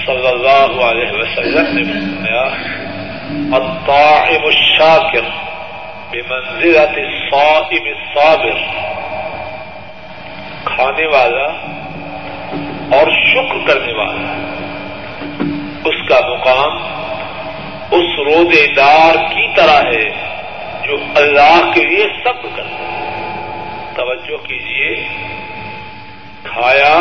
صلی 0.07 0.27
اللہ 0.27 0.85
علیہ 0.85 1.13
وسلم 1.13 1.77
نے 1.77 1.83
فرمایا، 1.83 2.43
الطاعم 3.53 4.45
الشاکر 4.45 5.23
بمنزلت 6.11 6.99
الصائم 6.99 7.85
الصابر۔ 7.85 8.59
کھانے 10.65 11.07
والا 11.07 11.47
اور 12.97 13.11
شکر 13.11 13.75
کرنے 13.75 13.93
والا۔ 13.93 14.50
کا 16.11 16.21
مقام 16.29 16.77
اس 17.91 18.19
رودے 18.19 18.75
دار 18.75 19.15
کی 19.15 19.55
طرح 19.57 19.83
ہے 19.83 20.11
جو 20.87 20.97
اللہ 21.15 21.71
کے 21.75 21.85
لیے 21.85 22.05
سب 22.25 22.43
کرتا 22.43 22.65
ہے۔ 22.65 23.11
توجہ 23.97 24.37
کیجیے 24.37 25.09
کھایا 26.43 26.95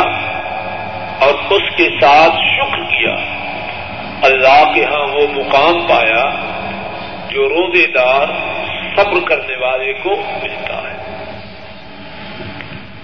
اور 1.20 1.34
اس 1.50 1.62
کے 1.76 1.88
ساتھ 2.00 2.32
شکر 2.32 2.82
کیا۔ 2.82 3.14
اللہ 4.22 4.72
کے 4.74 4.84
ہاں 4.84 5.06
وہ 5.06 5.26
مقام 5.34 5.86
پایا 5.86 6.30
جو 7.30 7.48
روزے 7.48 7.86
دار 7.86 8.26
صبر 8.96 9.28
کرنے 9.28 9.56
والے 9.56 9.92
کو 9.92 10.10
ملتا 10.42 10.74
ہے۔ 10.74 10.96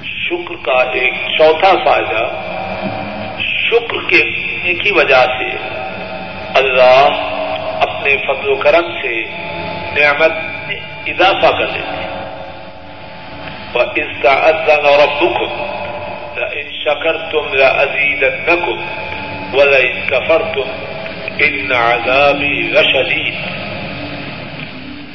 شکر 0.04 0.54
کا 0.64 0.90
ایک 0.92 1.14
چوتھا 1.38 1.72
فائدہ 1.84 2.28
شکر 3.38 4.10
کے 4.10 4.22
کی 4.74 4.92
وجہ 4.92 5.24
سے 5.38 5.75
اللہ 6.56 7.08
اپنے 7.80 8.16
فضل 8.16 8.48
و 8.48 8.56
کرم 8.56 8.92
سے 9.02 9.24
نعمت 10.00 10.32
میں 10.66 10.76
اضافہ 11.06 11.56
کر 11.58 11.66
دیتے 11.66 12.02
ہیں۔ 12.02 12.06
وَإِذْ 13.74 14.26
رَبُّكُمْ 15.00 15.76
لئن 16.36 16.68
شكرتم 16.72 17.54
لأزيدنكم 17.54 18.84
ولئن 19.52 20.00
كفرتم 20.08 20.86
إن 21.40 21.72
عذابي 21.72 22.62
لشديد 22.62 23.34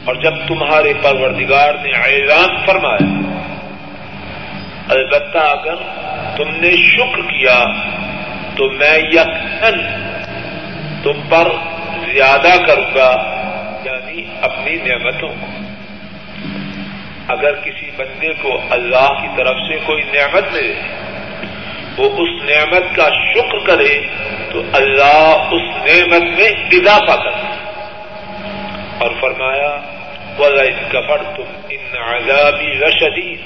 اور 0.06 0.16
جب 0.16 0.34
تمہارے 0.48 0.94
پروردگار 1.02 1.74
نے 1.74 1.90
اعلان 1.90 2.66
فرمایا، 2.66 3.38
البتہ 4.90 5.38
اگر 5.38 5.76
تم 6.38 6.50
نے 6.50 6.72
شکر 6.72 7.22
کیا، 7.22 7.64
تو 8.56 8.70
میں 8.70 8.98
یقین 8.98 10.11
تم 11.04 11.22
پر 11.30 11.52
زیادہ 12.14 12.52
کروں 12.68 12.96
گا 12.96 13.12
یعنی 13.86 14.26
اپنی 14.42 14.76
نعمتوں 14.76 15.30
کو۔ 15.30 15.48
اگر 17.28 17.56
کسی 17.56 17.92
بندے 17.98 18.34
کو 18.42 18.62
اللہ 18.70 19.14
کی 19.22 19.28
طرف 19.38 19.56
سے 19.68 19.80
کوئی 19.86 20.04
نعمت 20.04 20.44
ملے، 20.52 20.74
وہ 21.98 22.10
اس 22.18 22.30
نعمت 22.44 22.96
کا 22.96 23.10
شکر 23.34 23.58
کرے، 23.68 24.02
تو 24.52 24.62
اللہ 24.74 25.48
اس 25.52 25.62
نعمت 25.62 26.22
میں 26.22 26.50
اضافہ 26.72 27.22
کرے 27.24 27.48
اور 28.98 29.12
فرمایا 29.20 29.78
کفر 30.90 31.24
تم 31.36 31.44
ان 31.70 31.98
عذابی 31.98 32.80
رشدید 32.80 33.42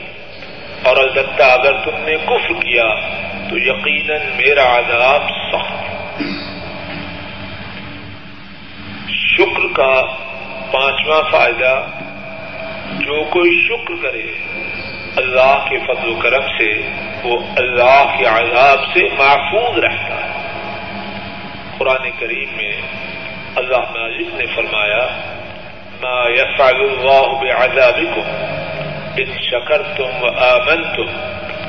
اور 0.84 0.98
البتہ 0.98 1.44
اگر 1.44 1.74
تم 1.74 1.92
نے 1.96 2.18
کفر 2.26 2.54
کیا، 2.54 2.96
تو 3.50 3.58
یقیناً 3.58 4.18
میرا 4.36 4.78
عذاب 4.78 5.22
سخت 5.52 5.95
شکر 9.38 9.74
کا 9.76 10.02
پانچواں 10.72 11.22
فائدہ، 11.32 11.86
جو 13.00 13.24
کوئی 13.24 13.68
شکر 13.68 13.94
کرے، 14.02 14.32
اللہ 15.16 15.66
کے 15.70 15.80
فضل 15.80 16.10
و 16.10 16.16
کرم 16.16 16.48
سے، 16.58 16.82
وہ 17.24 17.40
اللہ 17.56 18.16
کے 18.18 18.26
عذاب 18.26 18.80
سے 18.94 19.08
محفوظ 19.18 19.80
رہتا 19.80 20.16
ہے۔ 20.16 20.32
قرآن 21.78 22.10
کریم 22.20 22.56
میں 22.56 22.72
اللہ 23.56 23.78
مالک 23.78 24.34
نے 24.34 24.46
فرمایا، 24.56 25.08
ما 26.04 26.30
يفعل 26.30 26.76
الله 26.76 27.40
بعذابكم 27.42 28.24
ان 29.18 29.38
شكرتم 29.40 30.10
وآمنتم 30.22 31.08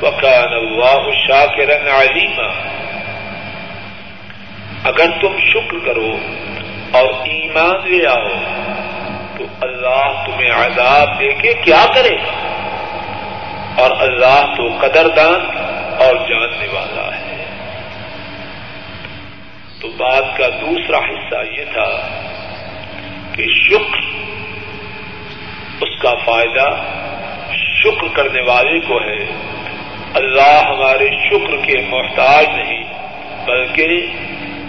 وكان 0.01 0.53
الله 0.53 1.11
شاكرا 1.27 1.77
عليما 1.99 2.49
اگر 4.83 5.05
تم 5.21 5.37
شکر 5.53 5.77
کرو 5.85 6.17
اور 6.91 7.05
ایمان 7.47 7.91
لے 7.91 8.07
آؤ، 8.07 8.27
تو 9.37 9.43
اللہ 9.61 10.25
تمہیں 10.25 10.51
عذاب 10.51 11.19
دے 11.19 11.33
کے 11.33 11.53
کیا 11.53 11.85
کرے؟ 11.95 12.17
گا 12.17 12.47
اور 13.77 13.91
اللہ 13.99 14.53
تو 14.57 14.67
قدردان 14.81 15.41
اور 15.99 16.15
جاننے 16.15 16.67
والا 16.71 17.15
ہے۔ 17.15 17.45
تو 19.81 19.87
بات 19.87 20.37
کا 20.37 20.47
دوسرا 20.61 20.97
حصہ 20.97 21.59
یہ 21.59 21.65
تھا 21.73 22.07
کہ 23.35 23.45
شکر، 23.47 23.97
اس 25.81 26.01
کا 26.01 26.13
فائدہ 26.25 26.75
شکر 27.53 28.07
کرنے 28.13 28.41
والے 28.41 28.79
کو 28.79 29.01
ہے۔ 29.01 29.31
اللہ 30.13 30.65
ہمارے 30.65 31.09
شکر 31.29 31.65
کے 31.65 31.81
محتاج 31.89 32.47
نہیں، 32.49 32.83
بلکہ 33.45 33.87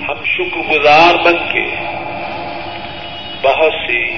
ہم 0.09 0.25
شکر 0.25 0.59
گزار 0.71 1.14
بن 1.25 1.37
کے 1.53 1.64
بہت 3.42 3.72
سی 3.72 4.16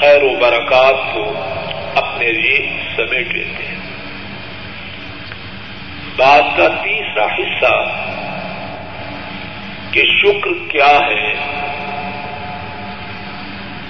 خیر 0.00 0.22
و 0.22 0.36
برکات 0.36 1.14
کو 1.14 1.34
اپنے 1.94 2.32
لیے 2.32 2.70
سمیٹ 2.96 3.28
لیتے 3.34 3.64
ہیں۔ 3.64 3.78
بات 6.16 6.56
کا 6.56 6.68
تیسرا 6.68 7.24
حصہ 7.24 7.84
کہ 9.90 10.02
شکر 10.04 10.68
کیا 10.70 10.98
ہے۔ 11.06 11.34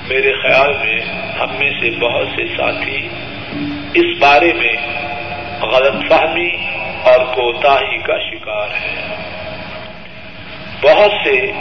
میرے 0.09 0.33
خیال 0.43 0.73
میں 0.73 1.01
ہم 1.41 1.49
میں 1.59 1.71
سے 1.81 1.91
بہت 1.91 2.27
سے 2.37 2.47
ساتھی 2.57 3.09
اس 3.95 4.19
بارے 4.19 4.53
میں 4.53 4.77
غلط 5.63 6.09
فہمی 6.09 6.57
اور 7.03 7.25
کوتاہی 7.35 7.99
کا 7.99 8.19
شکار 8.19 8.69
ہے 8.69 8.95
بہت 10.83 11.11
سے 11.25 11.53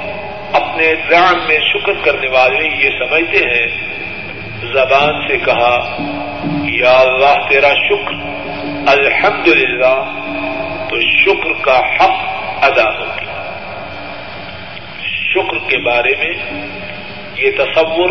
اپنے 0.54 0.94
ذہن 1.10 1.48
میں 1.48 1.60
شکر 1.60 1.94
کرنے 2.04 2.28
والے 2.28 2.68
یہ 2.84 2.90
سمجھتے 3.00 3.38
ہیں، 3.38 3.68
زبان 4.74 5.28
سے 5.28 5.38
کہا، 5.38 5.98
یا 6.64 7.00
اللہ 7.00 7.50
تیرا 7.50 7.74
شکر، 7.74 8.14
الحمدللہ، 8.88 10.20
تو 10.90 11.02
شکر 11.02 11.64
کا 11.64 11.80
حق 11.80 12.16
ادا 12.64 13.00
ہو۔ 13.00 13.06
گیا 13.06 13.28
شکر 15.34 15.70
کے 15.70 15.78
بارے 15.78 16.12
میں 16.20 16.34
یہ 17.36 17.52
تصور 17.52 18.10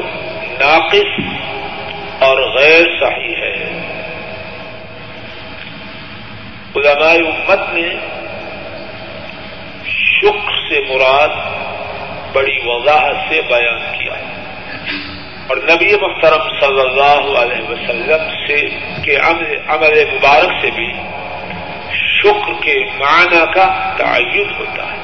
ناقص 0.61 1.20
اور 2.22 2.59
غیر 2.59 2.83
صحیح 3.01 3.37
ہے۔ 3.37 3.81
علماء 6.77 7.14
امت 7.14 7.61
نے 7.72 7.88
شکر 9.85 10.51
سے 10.68 10.81
مراد 10.81 11.29
بڑی 12.33 12.59
وضاحت 12.65 13.17
سے 13.29 13.41
بیان 13.49 13.99
کیا۔ 13.99 14.15
اور 15.49 15.57
نبی 15.57 15.95
محترم 16.01 16.61
صلی 16.61 16.81
اللہ 16.81 17.39
علیہ 17.39 17.69
وسلم 17.69 18.47
سے 18.47 18.69
کے 19.03 19.17
عمل 19.17 20.05
مبارک 20.15 20.51
سے 20.62 20.71
بھی 20.71 20.93
شکر 21.93 22.53
کے 22.62 22.85
معنی 22.99 23.45
کا 23.55 23.95
تعین 23.99 24.55
ہوتا 24.59 24.83
ہے۔ 24.83 24.97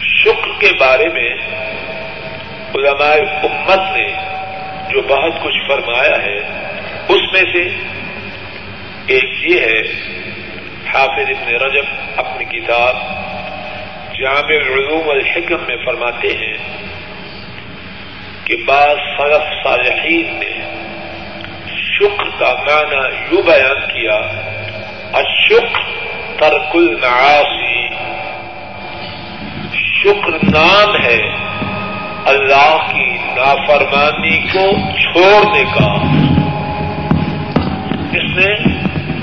شکر 0.00 0.60
کے 0.60 0.68
بارے 0.80 1.08
میں 1.08 1.34
علماء 2.74 3.42
امت 3.42 3.96
نے 3.96 4.12
جو 4.90 5.02
بہت 5.02 5.32
کچھ 5.42 5.68
فرمایا 5.68 6.22
ہے، 6.22 6.36
اس 7.08 7.32
میں 7.32 7.42
سے 7.52 7.68
ایک 9.06 9.50
یہ 9.50 9.60
ہے، 9.60 9.80
حافظ 10.94 11.28
ابن 11.28 11.54
رجب 11.54 11.84
اپنی 12.16 12.44
کتاب 12.44 12.96
جامع 14.18 14.54
العلوم 14.54 15.10
الحکم 15.10 15.56
میں 15.68 15.76
فرماتے 15.84 16.28
ہیں 16.28 16.56
کہ 18.44 18.56
بعض 18.66 18.96
صرف 19.18 19.64
صالحین 19.64 20.34
نے 20.34 20.76
شکر 21.68 22.24
کا 22.38 22.54
معنی 22.54 23.16
یوں 23.30 23.42
بیان 23.42 23.80
کیا 23.86 24.14
اشکر 25.12 25.80
ترک 26.38 26.76
المعاصی۔ 26.76 27.88
شکر 29.74 30.44
نام 30.44 30.96
ہے 31.04 31.30
اللہ 32.24 32.76
کی 32.92 33.12
نافرمانی 33.12 34.38
کو 34.38 34.70
چھوڑنے 34.98 35.64
کا۔ 35.64 35.92
اس 38.12 38.36
نے 38.36 38.54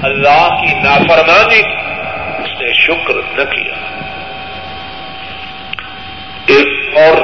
اللہ 0.04 0.48
کی 0.62 0.74
نافرمانی، 0.74 1.60
اس 2.44 2.62
نے 2.62 2.74
شکر 2.74 3.14
نہ 3.14 3.44
کیا۔ 3.44 4.03
ایک 6.48 6.98
اور 6.98 7.18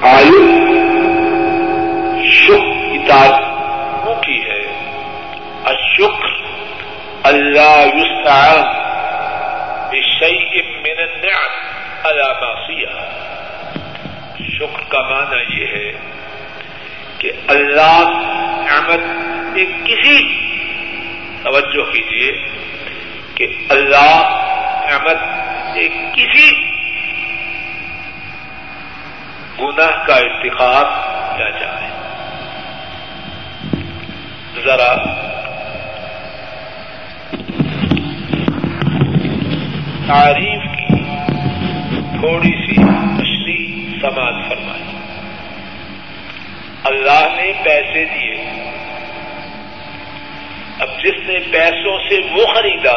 آیو 0.00 0.42
شکر 2.32 2.70
کی 2.82 2.98
کی 4.22 4.38
ہے۔ 4.44 4.60
اشکر 5.64 6.30
اللہ 7.22 7.80
یستعان 7.94 8.62
بشیء 9.90 10.62
من 10.82 10.98
النعم 10.98 11.52
على 12.04 12.28
معصیہ 12.40 12.92
شکر 14.58 14.82
کا 14.88 15.00
معنی 15.00 15.60
یہ 15.60 15.66
ہے 15.66 15.90
کہ 17.18 17.32
اللہ 17.48 17.98
نعمت 18.66 19.00
سے 19.54 19.64
کسی 19.84 20.18
توجہ 21.42 21.90
کیجیے 21.92 22.32
کہ 23.34 23.46
اللہ 23.68 24.38
نعمت 24.92 25.16
کسی 26.14 26.50
گناہ 29.60 30.06
کا 30.06 30.14
ارتقاب 30.14 30.86
کیا 31.36 31.48
جائے۔ 31.48 31.88
ذرا 34.64 34.94
تعریف 40.06 40.62
کی، 40.76 41.02
تھوڑی 42.18 42.66
سی 42.66 42.76
تشریح 43.16 44.00
سماج 44.00 44.48
فرمائی 44.48 44.82
اللہ 46.84 47.28
نے 47.36 47.52
پیسے 47.64 48.04
دیے۔ 48.04 48.36
اب 50.78 50.88
جس 51.04 51.28
نے 51.28 51.38
پیسوں 51.38 51.98
سے 51.98 52.20
وہ 52.30 52.54
خریدا 52.54 52.96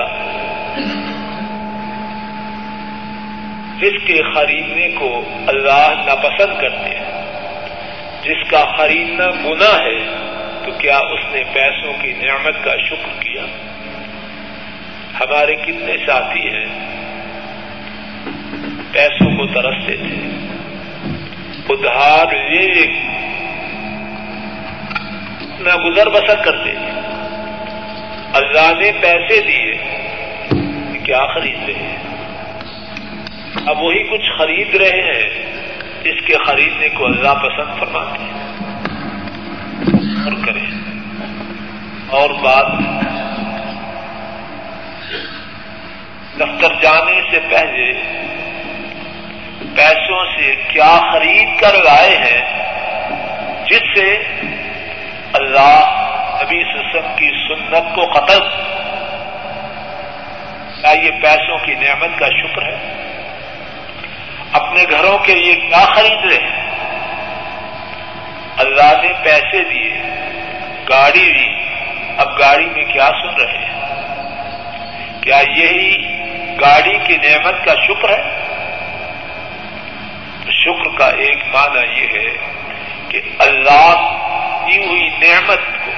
جس 3.80 4.08
کے 4.08 4.34
خریدنے 4.34 4.90
کو 4.90 5.24
اللہ 5.48 5.94
ناپسند 6.06 6.62
کرتے 6.62 6.98
ہیں۔ 6.98 7.26
جس 8.24 8.50
کا 8.50 8.66
خریدنا 8.78 9.28
گنا 9.28 9.84
ہے، 9.84 10.26
تو 10.66 10.72
کیا 10.72 10.98
اس 10.98 11.20
نے 11.32 11.44
پیسوں 11.54 11.94
کی 12.02 12.14
نعمت 12.14 12.64
کا 12.64 12.76
شکر 12.78 13.22
کیا؟ 13.22 13.42
ہمارے 15.20 15.56
کتنے 15.56 16.06
ساتھی 16.06 16.50
ہیں۔ 16.50 16.66
پیسوں 18.92 19.38
کو 19.38 19.48
ترستے 19.48 19.98
تھے۔ 19.98 20.30
ادھار 21.70 22.36
لے 22.36 22.88
نہ 25.60 25.76
گزر 25.76 26.10
بسر 26.10 26.36
کرتے 26.36 26.72
تھے۔ 26.72 27.00
اللہ 28.34 28.74
نے 28.80 28.92
پیسے 29.02 29.42
دیے 29.42 29.74
کیا 31.04 31.26
خرید 31.34 31.70
رہے 31.70 31.74
ہیں؟ 31.74 32.05
اب 33.68 33.82
وہی 33.82 34.04
کچھ 34.04 34.32
خرید 34.38 34.76
رہے 34.76 35.02
ہیں 35.02 35.30
جس 36.04 36.28
کے 36.28 36.38
خریدنے 36.48 36.90
کو 36.90 37.06
اللہ 37.06 37.34
پسند 37.34 37.80
فرماتے 37.80 38.24
ہیں۔ 38.24 38.46
اور 40.26 40.46
کریں۔ 40.46 40.66
اور 42.08 42.30
بات، 42.30 42.72
دفتر 46.36 46.74
جانے 46.82 47.22
سے 47.32 47.40
پہلے 47.50 47.94
پیسوں 49.76 50.26
سے 50.38 50.56
کیا 50.68 51.00
خرید 51.14 51.60
کر 51.60 51.74
لائے 51.84 52.18
ہیں، 52.18 52.42
جس 53.66 53.82
سے 53.96 54.18
اللہ 55.34 56.02
نبی 56.44 56.64
سسم 56.64 57.16
کی 57.16 57.48
سنت 57.48 57.96
کو 57.96 58.06
قتل۔ 58.06 58.40
کیا 60.82 60.92
یہ 60.92 61.12
پیسوں 61.22 61.58
کی 61.66 61.74
نعمت 61.74 62.20
کا 62.20 62.28
شکر 62.28 62.62
ہے؟ 62.62 63.02
اپنے 64.76 64.98
گھروں 64.98 65.18
کے 65.18 65.34
لیے 65.34 65.56
کیا 65.56 65.84
خرید 65.86 66.26
رہے 66.26 66.38
ہیں؟ 66.38 66.64
اللہ 68.58 68.92
نے 69.04 69.12
پیسے 69.24 69.64
دیے، 69.64 70.02
گاڑی 70.90 71.32
دی۔ 71.34 71.50
اب 72.18 72.40
گاڑی 72.40 72.66
میں 72.66 72.84
کیا 72.84 73.10
سن 73.12 73.42
رہے 73.42 73.58
ہیں؟ 73.58 75.22
کیا 75.22 75.40
یہی 75.56 75.92
گاڑی 76.62 76.98
کی 77.08 77.18
نعمت 77.18 77.64
کا 77.66 77.76
شکر 77.76 78.10
ہے؟ 78.10 78.24
شکر 80.52 80.98
کا 80.98 81.08
ایک 81.08 81.38
معنی 81.56 81.86
یہ 82.02 82.08
ہے 82.12 82.36
کہ 83.10 83.22
اللہ 83.40 83.96
دی 84.68 84.78
ہوئی 84.78 85.10
نعمت 85.10 85.66
کو، 85.86 85.92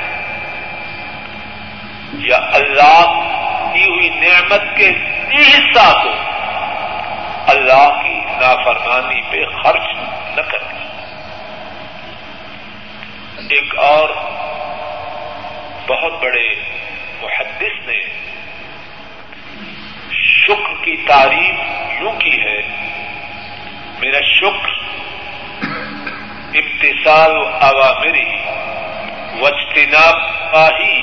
یا 2.20 2.38
اللہ 2.54 3.04
دی 3.74 3.86
ہوئی 3.86 4.10
نعمت 4.10 4.78
کے 4.78 4.92
حصہ 5.36 5.92
کو، 6.04 6.14
اللہ 7.48 7.97
نافرمانی 8.48 9.22
پہ 9.32 9.44
خرچ 9.54 9.88
نہ 10.36 10.42
کرنا 10.42 10.86
ایک 13.56 13.74
اور 13.78 14.10
بہت 15.88 16.14
بڑے 16.22 16.48
محدث 17.22 17.76
نے 17.88 18.00
شکر 20.20 20.74
کی 20.84 20.96
تعریف 21.08 22.02
یوں 22.02 22.12
کی 22.20 22.36
ہے، 22.42 22.62
میرا 24.00 24.22
شکر 24.30 24.72
امتسال 26.54 27.36
عوامری 27.62 28.32
وجتناب 29.42 30.18
کا 30.52 30.68
ہی 30.80 31.02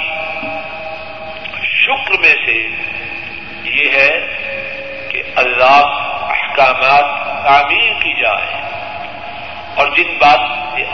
شکر 1.75 2.19
میں 2.21 2.35
سے 2.47 2.57
یہ 3.65 3.91
ہے 3.93 4.13
کہ 5.11 5.23
اللہ 5.37 6.01
احکامات 6.31 7.24
تعمیر 7.45 8.03
کی 8.03 8.13
جائے 8.23 8.63
اور 9.75 9.87
جن 9.97 10.19
بات 10.19 10.41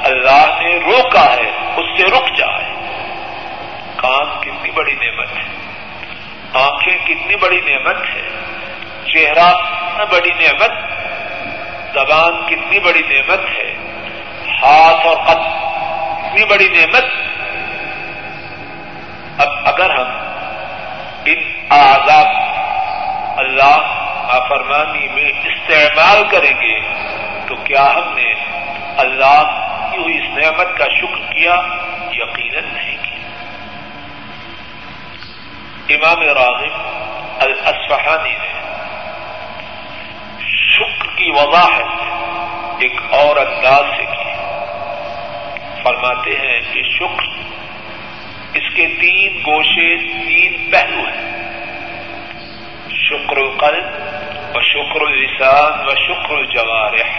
اللہ 0.05 0.47
نے 0.63 0.77
روکا 0.77 1.25
ہے، 1.25 1.51
اس 1.77 1.87
سے 1.97 2.07
رک 2.07 2.37
جائے۔ 2.37 2.69
کام 3.97 4.41
کتنی 4.41 4.71
بڑی 4.71 4.95
نعمت 4.95 5.37
ہے، 5.37 5.45
آنکھیں 6.55 6.99
کتنی 7.05 7.37
بڑی 7.37 7.61
نعمت 7.61 7.97
ہے، 8.15 8.29
چہرہ 9.05 9.53
کتنا 9.53 10.05
بڑی 10.05 10.31
نعمت، 10.31 10.71
زبان 11.95 12.47
کتنی 12.47 12.79
بڑی 12.79 13.03
نعمت 13.09 13.41
ہے، 13.59 13.75
ہاتھ 14.63 15.07
اور 15.07 15.17
قد 15.17 15.41
کتنی 16.19 16.45
بڑی 16.45 16.69
نعمت۔ 16.69 17.05
اب 19.39 19.49
اگر 19.65 19.91
ہم 19.91 20.09
ان 21.25 21.39
آزاد 21.69 22.35
اللہ 23.39 24.00
نافرمانی 24.33 25.09
میں 25.09 25.33
استعمال 25.45 26.29
کریں 26.29 26.61
گے، 26.61 26.81
تو 27.49 27.57
کیا 27.57 27.95
ہم 27.95 28.15
نے 28.15 28.35
اللہ 28.97 29.43
کی 29.93 29.99
ہوئی 29.99 30.19
اس 30.19 30.25
نعمت 30.25 30.79
کا 30.79 30.85
شکر 31.01 31.33
کیا؟ 31.33 31.61
یقیناً 32.13 32.65
نہیں 32.73 32.97
کیا۔ 33.03 33.17
امام 35.97 36.23
راغب 36.23 36.73
الاسفحانی 37.41 38.33
نے 38.33 38.61
شکر 40.79 41.17
کی 41.17 41.31
وضاحت 41.31 42.01
ایک 42.79 43.01
اور 43.11 43.37
انداز 43.37 43.85
سے 43.97 44.05
کی۔ 44.05 44.31
فرماتے 45.83 46.31
ہیں 46.31 46.61
کہ 46.73 46.83
شکر 46.83 47.25
اس 48.55 48.75
کے 48.75 48.87
تین 49.01 49.43
گوشے، 49.47 49.97
تین 49.99 50.71
پہلو 50.71 51.01
ہیں۔ 51.05 51.31
شکر 52.93 53.39
و 53.39 53.51
قلب 53.51 53.85
و 54.55 54.61
شکر 54.61 55.01
السان 55.01 55.89
و 55.89 55.95
شکر 55.95 56.35
الجوارح. 56.35 57.11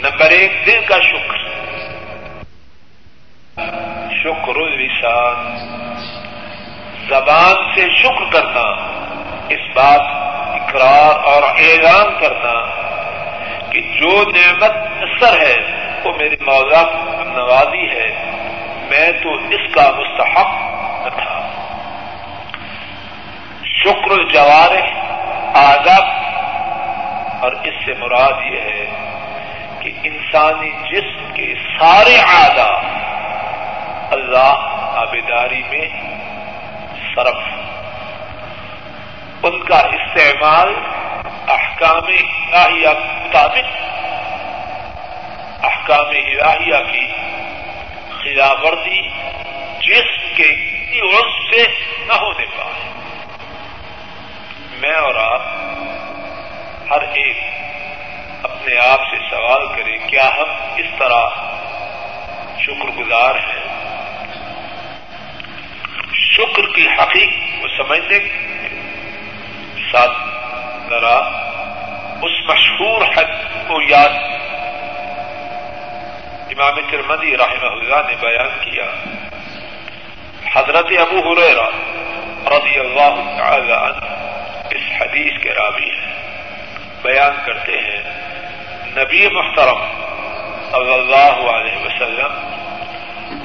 نمبر 0.00 0.30
ایک، 0.30 0.52
دل 0.66 0.80
کا 0.86 1.00
شکر. 1.00 1.36
شکر 4.22 4.56
السان 4.56 5.56
زبان 7.08 7.74
سے 7.74 8.02
شکر 8.02 8.32
کرنا، 8.32 8.66
اس 9.48 9.76
بات 9.76 10.00
اقرار 10.60 11.24
اور 11.24 11.42
اعلان 11.42 12.20
کرنا 12.20 12.84
کہ 13.70 13.80
جو 13.80 14.24
نعمت 14.34 14.72
اثر 15.02 15.40
ہے، 15.40 15.56
وہ 16.04 16.12
میری 16.18 16.36
مولا 16.40 16.82
نوازی 17.34 17.90
ہے۔ 17.90 18.30
میں 18.90 19.12
تو 19.12 19.34
اس 19.34 19.74
کا 19.74 19.90
مستحق 19.98 20.50
تھا۔ 21.16 21.33
شکر 23.84 24.10
الجوارح 24.10 24.86
آزاد 25.54 26.24
اور 27.42 27.52
اس 27.52 27.74
سے 27.86 27.92
مراد 27.98 28.32
یہ 28.52 28.60
ہے 28.60 28.86
کہ 29.80 29.92
انسانی 30.02 30.70
جسم 30.70 31.32
کے 31.34 31.54
سارے 31.78 32.18
آداب 32.20 32.84
اللہ 34.12 34.54
آبیداری 34.96 35.62
میں 35.70 35.88
صرف۔ 37.14 37.42
ان 39.42 39.62
کا 39.64 39.78
استعمال 39.78 40.74
احکام 41.48 42.06
الہیہ 42.06 42.88
کے 42.88 43.24
مطابق، 43.24 43.82
احکام 45.64 46.08
الہیہ 46.08 46.92
کی 46.92 47.06
خلاف 48.22 48.56
ورزی 48.62 49.08
جسم 49.80 50.34
کے 50.36 50.74
سے 51.50 51.64
نہ 52.06 52.12
ہونے 52.12 52.46
پائے۔ 52.56 53.03
میں 54.78 54.94
اور 54.94 55.14
آپ 55.14 55.42
ہر 56.90 57.00
ایک 57.00 57.36
اپنے 58.42 58.76
آپ 58.76 59.00
سے 59.10 59.16
سوال 59.30 59.66
کریں، 59.66 59.96
کیا 60.08 60.28
ہم 60.36 60.50
اس 60.76 60.86
طرح 60.98 61.26
شکر 62.58 62.90
گزار 62.98 63.34
ہیں؟ 63.34 63.62
شکر 66.14 66.66
کی 66.74 66.86
حقیق 66.88 67.32
کو 67.60 67.68
سمجھنے 67.68 68.18
ساتھ 69.92 70.16
ذرا 70.90 71.16
اس 72.22 72.32
مشہور 72.48 73.02
حق 73.02 73.32
کو 73.66 73.80
یاد 73.82 74.14
امام 76.50 76.80
ترمدی 76.90 77.36
رحمہ 77.36 77.66
اللہ 77.66 78.08
نے 78.08 78.14
بیان 78.20 78.48
کیا۔ 78.64 78.84
حضرت 80.54 80.92
ابو 80.98 81.32
ہریرا 81.32 81.68
رضی 82.50 82.78
اللہ 82.80 83.14
تعالی 83.38 83.72
عنہ 83.72 84.23
اس 84.70 85.02
حدیث 85.02 85.42
کے 85.42 85.54
راوی 85.54 85.90
ہیں۔ 85.90 86.14
بیان 87.02 87.36
کرتے 87.46 87.72
ہیں۔ 87.72 88.02
نبی 88.86 89.28
محترم 89.28 89.78
صلی 90.70 90.94
اللہ 90.94 91.50
علیہ 91.50 91.76
وسلم 91.76 92.54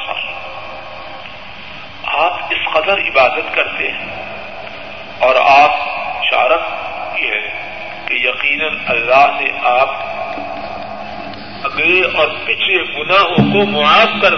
آپ 2.17 2.51
اس 2.51 2.67
قدر 2.73 2.99
عبادت 3.01 3.53
کرتے 3.55 3.91
ہیں 3.91 4.15
اور 5.19 5.35
آپ 5.43 5.73
شارت 6.23 7.21
یہ 7.21 7.31
ہے 7.31 7.41
کہ 8.07 8.15
یقیناً 8.17 8.77
اللہ 8.87 9.25
نے 9.39 9.51
آپ 9.69 9.95
اگلے 11.67 12.01
اور 12.13 12.27
پچھلے 12.45 12.83
گناہوں 12.93 13.45
کو 13.51 13.65
معاف 13.71 14.21
کر 14.21 14.33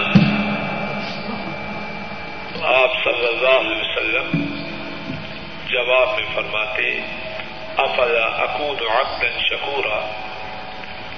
آپ 2.70 2.96
صلی 3.04 3.26
اللہ 3.26 3.56
علیہ 3.56 3.76
وسلم 3.76 4.44
جواب 5.66 6.08
میں 6.14 6.26
فرماتے 6.34 6.90
افلا 7.78 8.24
اکون 8.42 8.82
عبدا 8.90 9.30
شکورا 9.40 10.00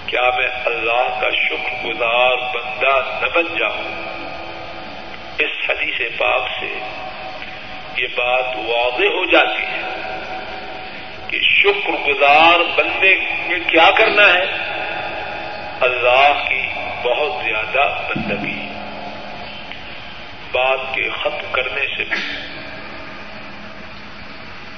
کیا 0.06 0.28
میں 0.36 0.48
اللہ 0.66 1.06
کا 1.20 1.30
شکر 1.38 1.84
گزار 1.84 2.36
بندہ 2.54 2.96
نہ 3.20 3.28
بن 3.34 3.54
جاؤں؟ 3.58 4.21
اس 5.44 5.70
حدیث 5.70 6.18
پاک 6.18 6.48
سے 6.60 6.78
یہ 7.96 8.06
بات 8.16 8.56
واضح 8.56 9.04
ہو 9.04 9.24
جاتی 9.24 9.62
ہے 9.62 9.80
کہ 11.28 11.38
شکر 11.40 11.90
گزار 11.90 12.60
بندے 12.76 13.14
نے 13.48 13.58
کیا 13.58 13.90
کرنا 13.90 14.22
ہے؟ 14.34 14.44
اللہ 15.80 16.44
کی 16.48 16.66
بہت 17.04 17.44
زیادہ 17.44 18.02
بندگی۔ 18.08 18.68
بات 20.52 20.80
کے 20.94 21.08
ختم 21.10 21.52
کرنے 21.52 21.86
سے 21.96 22.04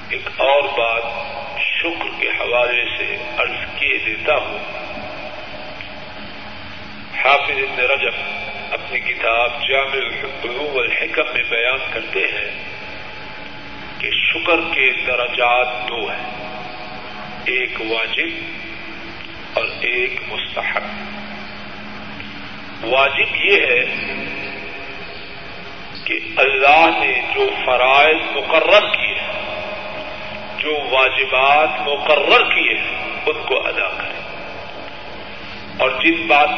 ایک 0.09 0.29
اور 0.37 0.62
بات 0.62 1.03
شکر 1.59 2.20
کے 2.20 2.29
حوالے 2.29 2.96
سے 2.98 3.16
عرض 3.38 3.79
کیے 3.79 3.98
دیتا 3.98 4.35
ہوں۔ 4.35 4.59
حافظ 7.24 7.50
ابن 7.50 7.79
رجب 7.79 8.12
اپنی 8.70 9.00
کتاب 9.00 9.68
جامع 9.68 9.96
الحکم 9.96 10.79
الحکم 10.79 11.22
میں 11.35 11.42
بیان 11.50 11.79
کرتے 11.92 12.20
ہیں 12.20 12.64
کہ 13.98 14.11
شکر 14.11 14.57
کے 14.57 15.07
درجات 15.07 15.88
دو 15.88 16.11
ہیں۔ 16.11 16.55
ایک 17.44 17.81
واجب 17.81 18.29
اور 19.55 19.64
ایک 19.81 20.20
مستحق 20.29 20.83
واجب 22.85 23.37
یہ 23.37 23.66
ہے 23.66 23.85
کہ 26.05 26.18
اللہ 26.37 26.87
نے 26.98 27.20
جو 27.35 27.48
فرائض 27.66 28.37
مقرر 28.37 28.96
کیے 28.96 29.14
ہیں، 29.14 29.64
جو 30.59 30.79
واجبات 30.90 31.68
مقرر 31.81 32.55
کیے 32.55 32.79
ہیں، 32.79 33.20
ان 33.27 33.42
کو 33.42 33.66
ادا 33.66 33.88
کریں۔ 33.88 34.24
اور 35.79 35.90
جن 35.90 36.27
بات 36.27 36.48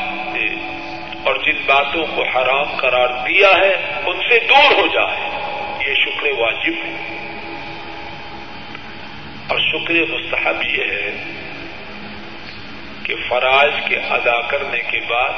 اور 1.27 1.37
جن 1.37 1.57
باتوں 1.67 2.07
کو 2.15 2.23
حرام 2.23 2.77
قرار 2.77 3.09
دیا 3.09 3.49
ہے، 3.49 4.01
ان 4.07 4.21
سے 4.29 4.39
دور 4.41 4.81
ہو 4.81 4.87
جائے 4.87 5.31
یہ 5.89 5.95
شکر 5.95 6.27
واجب 6.39 6.73
ہے۔ 6.85 7.17
اور 9.49 9.59
شکر 9.59 9.95
مستحب 10.11 10.63
یہ 10.63 10.85
ہے 10.85 11.25
کہ 13.03 13.15
فرائض 13.29 13.89
کے 13.89 13.97
ادا 13.97 14.41
کرنے 14.41 14.79
کے 14.79 15.01
بعد 15.01 15.33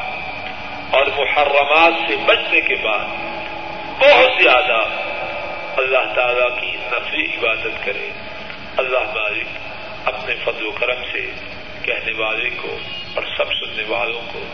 اور 0.90 1.07
محرمات 1.07 1.92
سے 2.09 2.16
بچنے 2.16 2.61
کے 2.61 2.74
بعد 2.74 3.05
بہت 3.98 4.42
زیادہ 4.42 4.81
اللہ 5.77 6.14
تعالی 6.14 6.61
کی 6.61 6.77
نفلی 6.77 7.24
عبادت 7.24 7.85
کرے۔ 7.85 8.11
اللہ 8.77 8.99
مالک 8.99 9.47
اپنے 10.05 10.34
فضل 10.34 10.66
و 10.66 10.70
کرم 10.70 11.03
سے 11.12 11.32
کہنے 11.82 12.12
والے 12.18 12.51
کو 12.51 12.78
اور 13.14 13.22
سب 13.36 13.53
سننے 13.53 13.82
والوں 13.89 14.20
کو 14.32 14.45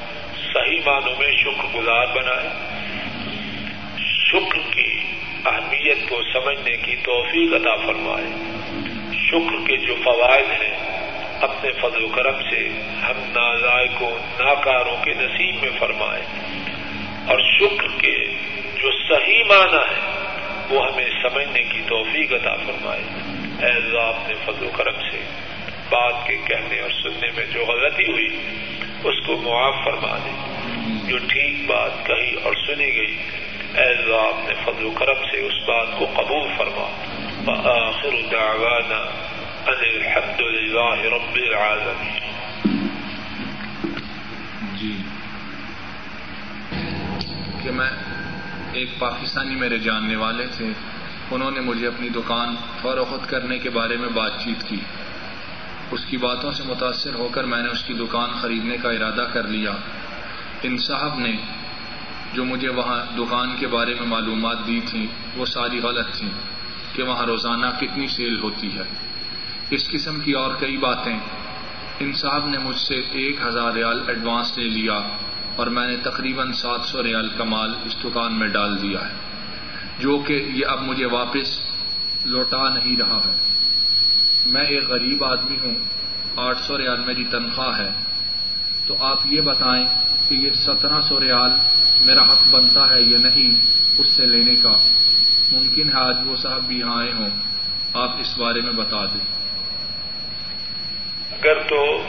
صحیح 0.54 0.78
معنوں 0.86 1.14
میں 1.18 1.32
شکر 1.36 1.78
گزار 1.78 2.06
بنائے۔ 2.06 2.48
شکر 3.98 4.72
کی 4.72 5.02
اہمیت 5.44 5.98
کو 6.08 6.22
سمجھنے 6.32 6.76
کی 6.76 6.96
توفیق 6.96 7.54
عطا 7.54 7.86
فرمائے۔ 7.86 8.26
شکر 9.12 9.68
کے 9.68 9.76
جو 9.76 9.94
فوائد 10.04 10.62
ہیں، 10.62 10.74
اپنے 11.40 11.72
فضل 11.72 12.04
و 12.04 12.08
کرم 12.08 12.40
سے 12.50 12.68
ہم 13.02 13.18
نازائے 13.18 13.88
کو 13.98 14.18
ناکاروں 14.38 14.96
کے 15.04 15.14
نصیب 15.14 15.54
میں 15.62 15.70
فرمائے۔ 15.78 16.22
اور 17.28 17.38
شکر 17.58 18.00
کے 18.00 18.28
جو 18.76 18.90
صحیح 19.08 19.44
معنی 19.44 19.76
ہے 19.76 20.24
وہ 20.70 20.86
ہمیں 20.86 21.10
سمجھنے 21.22 21.62
کی 21.62 21.80
توفیق 21.88 22.32
عطا 22.32 22.54
فرمائے۔ 22.54 23.02
اے 23.60 23.72
اللہ، 23.72 24.00
اپنے 24.00 24.34
فضل 24.34 24.66
و 24.66 24.70
کرم 24.76 25.00
سے 25.10 25.20
بات 25.90 26.26
کے 26.26 26.36
کہنے 26.36 26.80
اور 26.80 26.90
سننے 26.90 27.30
میں 27.36 27.46
جو 27.46 27.64
غلطی 27.64 28.12
ہوئی 28.12 28.28
اس 29.04 29.26
کو 29.26 29.36
معاف 29.36 29.74
فرما 29.84 30.16
دے۔ 30.16 30.30
جو 31.08 31.18
ٹھیک 31.18 31.68
بات 31.68 32.06
کہی 32.06 32.34
اور 32.34 32.52
سنی 32.66 32.84
گئی، 32.84 33.16
اے 33.74 33.84
اللہ 33.84 34.14
اپنے 34.14 34.54
فضل 34.54 34.86
و 34.86 34.90
کرم 34.90 35.26
سے 35.30 35.46
اس 35.46 35.68
بات 35.68 35.98
کو 35.98 36.06
قبول 36.14 36.48
فرما۔ 36.56 36.90
وآخر 37.46 38.08
دعوانا 38.32 38.96
ان 39.66 39.84
الحمد 39.94 40.40
للہ 40.40 41.14
رب 41.14 41.34
العالمین۔ 41.34 42.34
جی۔ 44.74 44.96
کہ 47.62 47.70
میں 47.70 47.90
ایک 48.72 48.98
پاکستانی 48.98 49.54
میرے 49.54 49.78
جاننے 49.78 50.16
والے 50.16 50.46
تھے، 50.46 50.66
انہوں 51.30 51.50
نے 51.50 51.60
مجھے 51.60 51.86
اپنی 51.86 52.08
دکان 52.08 52.54
فروخت 52.82 53.30
کرنے 53.30 53.58
کے 53.58 53.70
بارے 53.70 53.96
میں 53.96 54.08
بات 54.08 54.44
چیت 54.44 54.68
کی۔ 54.68 54.76
اس 55.90 56.04
کی 56.04 56.16
باتوں 56.16 56.52
سے 56.52 56.62
متاثر 56.66 57.14
ہو 57.14 57.28
کر 57.32 57.44
میں 57.44 57.62
نے 57.62 57.68
اس 57.68 57.84
کی 57.84 57.94
دکان 57.94 58.30
خریدنے 58.40 58.76
کا 58.76 58.90
ارادہ 58.90 59.26
کر 59.32 59.48
لیا۔ 59.48 59.72
ان 60.62 60.78
صاحب 60.78 61.18
نے 61.18 61.36
جو 62.34 62.44
مجھے 62.44 62.68
وہاں 62.68 63.16
دکان 63.18 63.56
کے 63.58 63.66
بارے 63.66 63.94
میں 63.94 64.06
معلومات 64.06 64.56
دی 64.66 64.80
تھیں 64.86 65.06
وہ 65.36 65.46
ساری 65.46 65.78
غلط 65.78 66.06
تھیں 66.12 66.30
کہ 66.92 67.02
وہاں 67.02 67.26
روزانہ 67.26 67.66
کتنی 67.80 68.08
سیل 68.08 68.40
ہوتی 68.40 68.78
ہے۔ 68.78 68.82
اس 69.70 69.90
قسم 69.90 70.20
کی 70.20 70.32
اور 70.32 70.54
کئی 70.54 70.76
باتیں۔ 70.76 71.18
ان 72.00 72.12
صاحب 72.12 72.48
نے 72.48 72.58
مجھ 72.58 72.78
سے 72.78 72.94
ایک 72.94 73.36
ہزار 73.46 73.72
ریال 73.72 74.02
ایڈوانس 74.08 74.58
لے 74.58 74.68
لیا 74.68 75.00
اور 75.56 75.66
میں 75.66 75.88
نے 75.88 75.96
تقریباً 75.96 76.52
سات 76.52 76.80
سو 76.84 77.02
ریال 77.02 77.28
کا 77.28 77.44
مال 77.44 77.74
اس 77.84 77.96
دکان 78.04 78.34
میں 78.34 78.48
ڈال 78.48 78.82
دیا 78.82 79.00
ہے۔ 79.00 79.14
جو 79.98 80.18
کہ 80.18 80.32
یہ 80.32 80.66
اب 80.66 80.82
مجھے 80.82 81.06
واپس 81.06 81.60
لوٹا 82.24 82.74
نہیں 82.74 82.96
رہا 82.96 83.16
ہے۔ 83.16 83.53
میں 84.46 84.66
ایک 84.66 84.84
غریب 84.88 85.24
آدمی 85.24 85.56
ہوں، 85.64 85.74
آٹھ 86.36 86.58
سو 86.58 86.78
ریال 86.78 87.00
میری 87.00 87.24
تنخواہ 87.24 87.78
ہے۔ 87.78 87.88
تو 88.86 88.96
آپ 89.00 89.18
یہ 89.24 89.40
بتائیں 89.40 89.86
کہ 90.28 90.34
یہ 90.34 90.50
سترہ 90.52 91.00
سو 91.00 91.20
ریال 91.20 91.50
میرا 92.04 92.22
حق 92.22 92.48
بنتا 92.50 92.90
ہے 92.90 93.02
یا 93.02 93.18
نہیں 93.18 93.66
اس 93.98 94.08
سے 94.08 94.26
لینے 94.26 94.54
کا۔ 94.62 94.72
ممکن 95.52 95.88
ہے 95.88 95.98
آج 95.98 96.16
وہ 96.26 96.36
صاحب 96.36 96.60
بھی 96.62 96.78
یہاں 96.78 97.02
آئے 97.02 97.12
ہوں۔ 97.12 97.28
آپ 97.94 98.10
اس 98.20 98.38
بارے 98.38 98.60
میں 98.60 98.72
بتا 98.72 99.04
دیں۔ 99.04 99.44
اگر 101.30 101.62
تو 101.62 102.02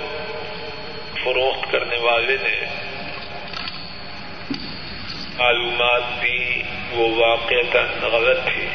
فروخت 1.23 1.71
کرنے 1.71 1.99
والے 1.99 2.37
نے 2.43 2.65
معلومات 5.37 6.03
دی، 6.21 6.61
وہ 6.91 7.15
واقع 7.15 7.77
غلط 8.05 8.37
تھی، 8.45 8.67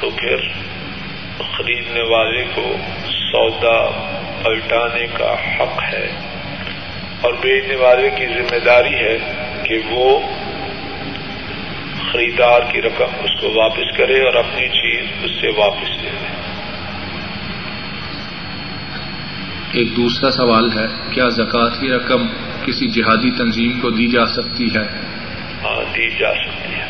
تو 0.00 0.10
پھر 0.10 0.63
خریدنے 1.52 2.02
والے 2.02 2.44
کو 2.54 2.76
سودا 3.06 3.90
پلٹانے 4.42 5.06
کا 5.06 5.34
حق 5.56 5.82
ہے 5.92 6.10
اور 7.20 7.32
بیچنے 7.32 7.76
والے 7.76 8.10
کی 8.10 8.26
ذمہ 8.26 8.58
داری 8.64 8.94
ہے 8.94 9.18
کہ 9.62 9.78
وہ 9.90 10.20
خریدار 12.12 12.60
کی 12.72 12.82
رقم 12.82 13.24
اس 13.24 13.40
کو 13.40 13.52
واپس 13.54 13.96
کرے 13.96 14.20
اور 14.20 14.34
اپنی 14.34 14.68
چیز 14.68 15.06
اس 15.22 15.30
سے 15.40 15.48
واپس 15.48 15.90
لے 15.90 16.10
لے۔ 16.10 16.28
ایک 19.72 19.96
دوسرا 19.96 20.30
سوال 20.30 20.78
ہے 20.78 20.86
کیا 21.10 21.28
زکوٰۃ 21.28 21.80
کی 21.80 21.90
رقم 21.90 22.26
کسی 22.66 22.88
جہادی 22.88 23.30
تنظیم 23.30 23.80
کو 23.80 23.90
دی 23.90 24.06
جا 24.06 24.26
سکتی 24.26 24.66
ہے؟ 24.66 24.82
ہاں 25.64 25.94
دی 25.96 26.10
جا 26.10 26.34
سکتی 26.34 26.74
ہے۔ 26.74 26.84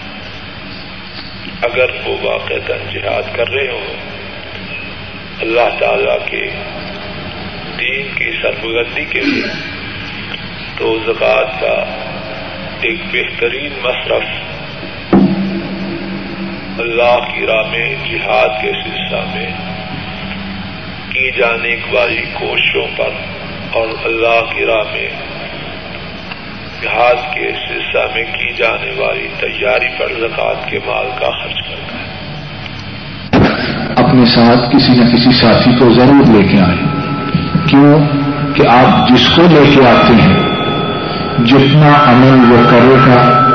اگر 1.62 1.90
وہ 2.04 2.16
واقع 2.22 2.54
جہاد 2.92 3.36
کر 3.36 3.48
رہے 3.48 3.70
ہوں 3.70 4.13
اللہ 5.44 5.74
تعالی 5.78 6.12
کے 6.26 6.42
دین 7.78 8.06
کی 8.14 8.30
سربلندی 8.42 9.04
کے 9.04 9.20
لیے 9.22 9.48
تو 10.78 10.92
زکوٰۃ 11.06 11.50
کا 11.60 11.74
ایک 12.82 13.00
بہترین 13.12 13.72
مصرف 13.82 14.24
اللہ 16.78 17.26
کی 17.26 17.46
راہ 17.46 17.68
میں 17.70 17.88
جہاد 18.04 18.56
کے 18.62 18.72
سلسلہ 18.78 19.20
میں 19.34 19.50
کی 21.10 21.30
جانے 21.38 21.76
والی 21.90 22.24
کوششوں 22.34 22.86
پر 22.96 23.20
اور 23.72 23.88
اللہ 24.04 24.40
کی 24.52 24.64
راہ 24.64 24.92
میں 24.92 25.08
جہاد 26.82 27.20
کے 27.34 27.52
سلسلہ 27.66 28.06
میں 28.14 28.24
کی 28.32 28.52
جانے 28.54 28.94
والی 28.96 29.28
تیاری 29.40 29.96
پر 29.98 30.18
زکوٰۃ 30.20 30.68
کے 30.70 30.78
مال 30.86 31.10
کا 31.20 31.30
خرچ 31.38 31.62
کرتا 31.68 31.93
اپنے 34.14 34.26
ساتھ 34.26 34.76
کسی 34.76 34.92
نہ 34.92 35.04
کسی 35.04 35.30
ساتھی 35.32 35.72
کو 35.72 35.90
ضرور 35.90 36.26
لے 36.26 36.42
کے 36.48 36.58
آئے 36.60 36.76
کیوں 37.66 37.98
کہ 38.54 38.68
آپ 38.68 39.08
جس 39.08 39.28
کو 39.36 39.42
لے 39.42 39.70
کے 39.74 39.88
آتے 39.88 40.14
ہیں، 40.14 40.38
جتنا 41.44 42.12
عمل 42.12 42.52
وہ 42.52 42.70
کرے 42.70 42.96
گا، 43.06 43.46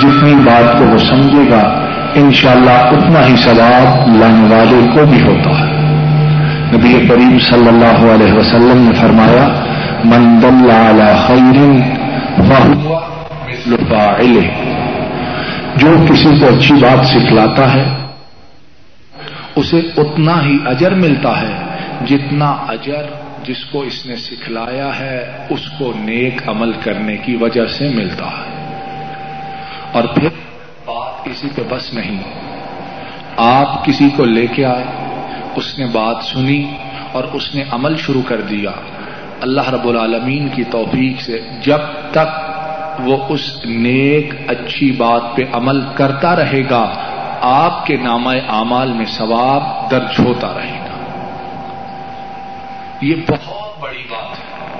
جتنی 0.00 0.34
بات 0.34 0.78
کو 0.78 0.84
وہ 0.84 0.98
سمجھے 0.98 1.50
گا، 1.50 1.80
انشاءاللہ 2.14 2.70
اتنا 2.70 3.26
ہی 3.26 3.36
ثواب 3.36 4.16
لانے 4.16 4.54
والے 4.54 4.86
کو 4.94 5.06
بھی 5.06 5.22
ہوتا 5.22 5.50
ہے۔ 5.58 5.70
نبی 6.74 7.06
کریم 7.08 7.38
صلی 7.38 7.68
اللہ 7.68 8.04
علیہ 8.14 8.32
وسلم 8.32 8.84
نے 8.88 8.94
فرمایا، 8.94 9.48
من 10.04 10.42
دل 10.42 10.70
خیر 11.26 11.58
جو 15.76 15.96
کسی 16.10 16.38
کو 16.40 16.46
اچھی 16.46 16.74
بات 16.74 17.06
سکھلاتا 17.06 17.74
ہے 17.74 18.01
اسے 19.56 19.78
اتنا 19.96 20.44
ہی 20.44 20.56
اجر 20.66 20.94
ملتا 20.94 21.40
ہے 21.40 21.52
جتنا 22.06 22.50
اجر 22.50 23.02
جس 23.42 23.64
کو 23.64 23.80
اس 23.80 24.06
نے 24.06 24.16
سکھلایا 24.16 24.98
ہے، 24.98 25.46
اس 25.50 25.60
کو 25.78 25.92
نیک 25.96 26.48
عمل 26.48 26.72
کرنے 26.72 27.16
کی 27.16 27.36
وجہ 27.36 27.66
سے 27.66 27.88
ملتا 27.88 28.26
ہے۔ 28.26 28.76
اور 29.92 30.04
پھر 30.04 30.28
بات 30.86 31.24
کسی 31.24 31.48
پہ 31.54 31.62
بس 31.68 31.94
نہیں 31.94 32.22
آپ 33.36 33.84
کسی 33.84 34.08
کو 34.16 34.24
لے 34.24 34.46
کے 34.46 34.64
آئے، 34.64 34.84
اس 35.56 35.78
نے 35.78 35.86
بات 35.86 36.16
سنی 36.24 36.72
اور 37.12 37.24
اس 37.32 37.54
نے 37.54 37.64
عمل 37.70 37.96
شروع 37.96 38.22
کر 38.22 38.40
دیا۔ 38.40 38.70
اللہ 39.40 39.70
رب 39.70 39.88
العالمین 39.88 40.48
کی 40.48 40.64
توفیق 40.64 41.20
سے 41.20 41.40
جب 41.60 41.80
تک 42.10 42.52
وہ 43.00 43.16
اس 43.28 43.58
نیک، 43.64 44.34
اچھی 44.48 44.92
بات 44.92 45.22
پہ 45.36 45.42
عمل 45.52 45.80
کرتا 45.94 46.36
رہے 46.36 46.62
گا 46.70 47.11
آپ 47.44 47.86
کے 47.86 47.96
نام 47.96 48.28
اعمال 48.28 48.92
میں 48.92 49.04
ثواب 49.04 49.90
درج 49.90 50.26
ہوتا 50.26 50.48
رہے 50.54 50.78
گا۔ 50.78 51.18
یہ 53.00 53.14
بہت 53.28 53.80
بڑی 53.80 54.02
بات 54.10 54.38
ہے۔ 54.38 54.72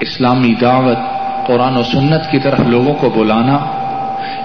اسلامی 0.00 0.54
دعوت 0.54 0.98
قرآن 1.46 1.76
و 1.76 1.82
سنت 1.82 2.30
کی 2.30 2.38
طرف 2.38 2.60
لوگوں 2.60 2.94
کو 2.94 3.10
بلانا، 3.10 3.58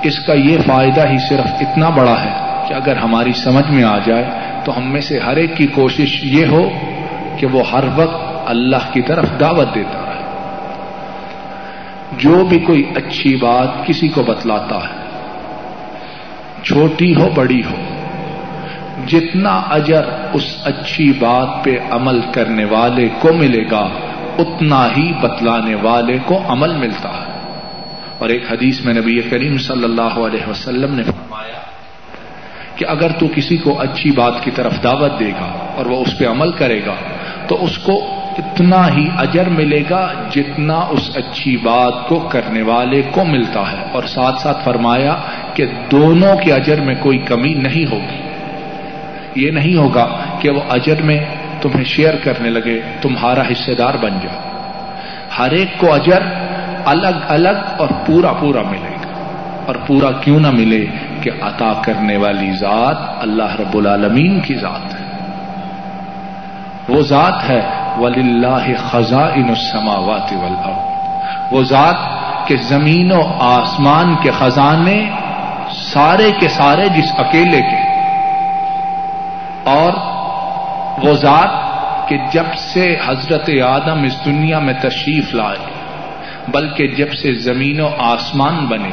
اس 0.03 0.20
کا 0.20 0.34
یہ 0.34 0.57
فائدہ 0.68 1.07
ہی 1.07 1.18
صرف 1.30 1.51
اتنا 1.59 1.89
بڑا 1.89 2.24
ہے 2.24 2.63
کہ 2.68 2.74
اگر 2.74 2.97
ہماری 2.97 3.34
سمجھ 3.34 3.72
میں 3.72 3.84
آ 3.84 3.97
جائے 3.97 4.26
تو 4.63 4.78
ہم 4.78 4.91
میں 4.91 5.01
سے 5.01 5.20
ہر 5.20 5.36
ایک 5.36 5.57
کی 5.57 5.68
کوشش 5.68 6.24
یہ 6.24 6.45
ہو 6.45 6.70
کہ 7.38 7.47
وہ 7.47 7.63
ہر 7.72 7.84
وقت 7.95 8.22
اللہ 8.45 8.93
کی 8.93 9.01
طرف 9.01 9.26
دعوت 9.39 9.76
دیتا 9.76 9.99
رہے۔ 9.99 10.24
جو 12.11 12.45
بھی 12.45 12.59
کوئی 12.59 12.91
اچھی 12.95 13.36
بات 13.36 13.86
کسی 13.86 14.07
کو 14.07 14.24
بتلاتا 14.24 14.76
ہے 14.76 15.06
چھوٹی 16.68 17.15
ہو 17.15 17.30
بڑی 17.30 17.61
ہو۔ 17.63 17.76
جتنا 19.07 19.61
اجر 19.70 20.03
اس 20.34 20.57
اچھی 20.63 21.13
بات 21.20 21.63
پہ 21.63 21.78
عمل 21.91 22.22
کرنے 22.34 22.65
والے 22.65 23.09
کو 23.20 23.34
ملے 23.34 23.63
گا، 23.72 23.89
اتنا 24.38 24.88
ہی 24.97 25.13
بتلانے 25.22 25.76
والے 25.76 26.18
کو 26.26 26.41
عمل 26.47 26.76
ملتا 26.76 27.09
ہے۔ 27.09 27.32
اور 28.18 28.30
ایک 28.30 28.51
حدیث 28.51 28.86
میں 28.86 28.93
نبی 28.93 29.22
کریم 29.22 29.57
صلی 29.57 29.84
اللہ 29.84 30.20
علیہ 30.26 30.49
وسلم 30.49 30.95
نے 30.95 31.03
فرمایا 31.03 31.59
کہ 32.76 32.86
اگر 32.88 33.11
تو 33.11 33.28
کسی 33.36 33.57
کو 33.57 33.82
اچھی 33.82 34.11
بات 34.11 34.43
کی 34.43 34.51
طرف 34.51 34.84
دعوت 34.84 35.20
دے 35.20 35.30
گا 35.30 35.74
اور 35.76 35.86
وہ 35.86 36.01
اس 36.01 36.18
پہ 36.18 36.28
عمل 36.28 36.51
کرے 36.51 36.82
گا، 36.86 36.95
تو 37.47 37.63
اس 37.63 37.78
کو 37.78 38.05
اتنا 38.38 38.88
ہی 38.88 39.07
اجر 39.18 39.49
ملے 39.49 39.84
گا 39.89 40.13
جتنا 40.32 40.76
اس 40.76 41.11
اچھی 41.15 41.57
بات 41.57 42.07
کو 42.07 42.20
کرنے 42.20 42.61
والے 42.61 43.01
کو 43.11 43.26
ملتا 43.26 43.72
ہے۔ 43.72 43.86
اور 43.91 44.03
ساتھ 44.03 44.41
ساتھ 44.41 44.63
فرمایا 44.63 45.15
کہ 45.57 45.65
دونوں 45.91 46.35
کے 46.35 46.53
اجر 46.53 46.81
میں 46.81 46.95
کوئی 46.99 47.17
کمی 47.17 47.53
نہیں 47.53 47.91
ہوگی۔ 47.91 48.21
یہ 49.35 49.51
نہیں 49.51 49.75
ہوگا 49.75 50.07
کہ 50.39 50.49
وہ 50.49 50.61
اجر 50.69 51.01
میں 51.01 51.19
تمہیں 51.61 51.83
شیئر 51.83 52.15
کرنے 52.15 52.49
لگے، 52.49 52.81
تمہارا 53.01 53.41
حصے 53.41 53.75
دار 53.75 53.93
بن 53.93 54.19
جائے 54.23 54.39
ہر 55.39 55.51
ایک 55.51 55.77
کو 55.77 55.93
اجر 55.93 56.19
الگ 56.85 57.17
الگ 57.27 57.57
اور 57.77 57.87
پورا 58.05 58.33
پورا 58.33 58.61
ملے 58.61 58.95
گا۔ 58.95 59.33
اور 59.65 59.75
پورا 59.87 60.11
کیوں 60.11 60.39
نہ 60.39 60.51
ملے 60.51 60.85
کہ 61.21 61.31
عطا 61.41 61.73
کرنے 61.81 62.17
والی 62.17 62.51
ذات 62.51 62.97
اللہ 63.21 63.55
رب 63.59 63.77
العالمین 63.77 64.39
کی 64.39 64.55
ذات 64.55 65.01
ہے۔ 65.01 65.07
وہ 66.89 67.01
ذات 67.01 67.49
ہے 67.49 67.61
ولی 67.97 68.21
اللہ 68.21 68.87
خزاں 68.89 69.27
السماوات 69.35 70.33
والارض 70.33 70.97
وہ 71.51 71.63
ذات 71.63 71.95
کہ 72.47 72.55
زمین 72.57 73.11
و 73.11 73.21
آسمان 73.39 74.15
کے 74.15 74.31
خزانے 74.31 75.09
سارے 75.97 76.31
کے 76.31 76.47
سارے 76.47 76.89
جس 76.89 77.11
اکیلے 77.17 77.61
کے۔ 77.61 77.77
اور 79.63 79.93
وہ 81.03 81.13
ذات 81.13 81.49
کہ 82.09 82.17
جب 82.31 82.53
سے 82.57 82.97
حضرت 83.05 83.49
آدم 83.65 84.03
اس 84.03 84.25
دنیا 84.25 84.59
میں 84.59 84.73
تشریف 84.73 85.33
لائے، 85.33 85.65
بلکہ 86.47 86.87
جب 86.87 87.13
سے 87.13 87.33
زمین 87.33 87.81
و 87.81 87.89
آسمان 87.97 88.65
بنے، 88.65 88.89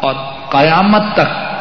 اور 0.00 0.14
قیامت 0.50 1.02
تک 1.14 1.54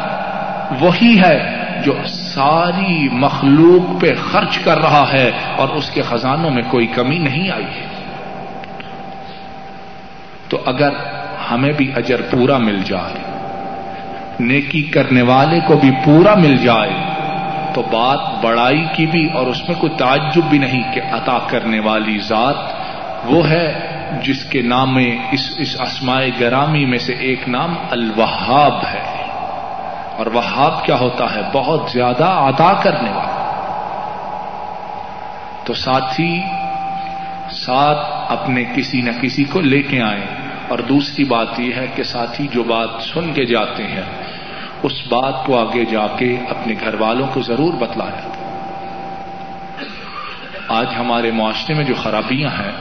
وہی 0.80 1.22
ہے 1.26 1.50
جو 1.86 1.94
ساری 2.06 3.10
مخلوق 3.10 4.02
پہ 4.02 4.14
خرچ 4.32 4.60
کر 4.60 4.78
رہا 4.78 5.06
ہے 5.14 5.32
اور 5.58 5.70
اس 5.70 5.90
کے 5.90 6.02
خزانوں 6.02 6.50
میں 6.50 6.64
کوئی 6.70 6.88
کمی 6.88 7.18
نہیں 7.18 7.52
آئی 7.52 7.66
ہے۔ 7.66 7.88
تو 10.50 10.58
اگر 10.66 10.90
ہمیں 11.52 11.72
بھی 11.72 11.92
اجر 11.96 12.22
پورا 12.32 12.58
مل 12.58 12.84
جائے 12.84 13.33
نیکی 14.40 14.84
کرنے 14.84 15.22
والے 15.22 15.60
کو 15.68 15.76
بھی 15.76 15.92
پورا 16.06 16.36
مل 16.36 16.58
جائے، 16.58 16.94
تو 17.74 17.82
بات 17.82 18.46
بڑائی 18.46 18.86
کی 18.96 19.06
بھی 19.06 19.30
اور 19.34 19.48
اس 19.48 19.70
میں 19.70 19.80
کوئی 19.80 19.98
تعجب 19.98 20.44
بھی 20.44 20.58
نہیں 20.58 20.94
کہ 20.94 21.02
عطا 21.12 21.38
کرنے 21.48 21.80
والی 21.80 22.18
ذات 22.18 22.56
وہ 23.26 23.50
ہے 23.50 23.94
جس 24.24 24.44
کے 24.44 24.62
نام 24.62 24.94
میں 24.94 25.18
اس 25.32 25.52
اس 25.58 25.82
اسمائے 25.82 26.32
گرامی 26.40 26.86
میں 26.86 26.98
سے 26.98 27.14
ایک 27.14 27.50
نام 27.50 27.76
الوہاب 27.92 28.74
ہے۔ 28.94 29.24
اور 30.18 30.26
وہاب 30.26 30.86
کیا 30.86 30.96
ہوتا 31.00 31.36
ہے؟ 31.36 31.42
بہت 31.54 31.90
زیادہ 31.92 32.26
عطا 32.26 32.74
کرنے 32.84 33.10
والا۔ 33.10 33.40
تو 35.64 35.74
ساتھی، 35.74 36.42
ساتھ 37.52 38.32
اپنے 38.32 38.64
کسی 38.76 39.02
نہ 39.02 39.12
کسی 39.22 39.44
کو 39.44 39.62
لے 39.62 39.82
کے 39.82 40.02
آئیں۔ 40.02 40.26
اور 40.68 40.80
دوسری 40.80 41.24
بات 41.24 41.60
یہ 41.60 41.74
ہے 41.76 41.88
کہ 41.96 42.04
ساتھی 42.04 42.48
جو 42.52 42.64
بات 42.64 42.90
سن 43.02 43.34
کے 43.34 43.46
جاتے 43.46 43.84
ہیں 43.84 44.23
اس 44.84 44.92
بات 45.10 45.46
کو 45.46 45.60
آگے 45.60 45.86
جا 45.86 46.08
کے 46.08 46.38
اپنے 46.50 46.76
گھر 46.80 46.94
والوں 46.94 47.28
کو 47.34 47.42
ضرور 47.42 47.74
بتلایا 47.74 48.30
آج 50.68 50.86
ہمارے 51.00 51.32
معاشرے 51.32 51.76
میں 51.76 51.86
جو 51.86 51.94
خرابیاں 52.04 52.50
ہیں، 52.50 52.72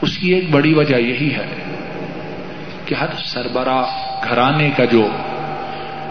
اس 0.00 0.18
کی 0.18 0.34
ایک 0.34 0.50
بڑی 0.50 0.74
وجہ 0.74 0.96
یہی 0.96 1.34
ہے 1.34 1.46
کہ 2.86 2.94
ہر 2.94 3.06
سربراہ، 3.24 3.86
گھرانے 4.28 4.70
کا 4.76 4.84
جو 4.84 5.08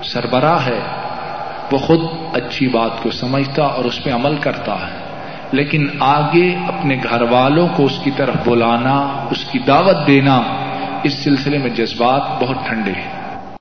سربراہ 0.04 0.66
ہے، 0.66 0.80
وہ 1.72 1.78
خود 1.78 2.00
اچھی 2.34 2.68
بات 2.68 3.04
کو 3.04 3.12
سمجھتا 3.12 3.64
اور 3.64 3.86
اس 3.86 4.04
پہ 4.04 4.12
عمل 4.12 4.38
کرتا 4.38 4.74
ہے۔ 4.74 5.06
لیکن 5.52 5.90
آگے 6.00 6.56
اپنے 6.68 6.98
گھر 7.10 7.22
والوں 7.22 7.68
کو 7.76 7.86
اس 7.86 8.00
کی 8.04 8.12
طرف 8.12 8.36
بلانا، 8.46 9.28
اس 9.32 9.46
کی 9.46 9.60
دعوت 9.60 10.08
دینا، 10.08 10.42
اس 11.04 11.24
سلسلے 11.24 11.58
میں 11.58 11.70
جذبات 11.70 12.44
بہت 12.44 12.58
ٹھنڈے 12.68 12.92
ہیں۔ 12.92 13.15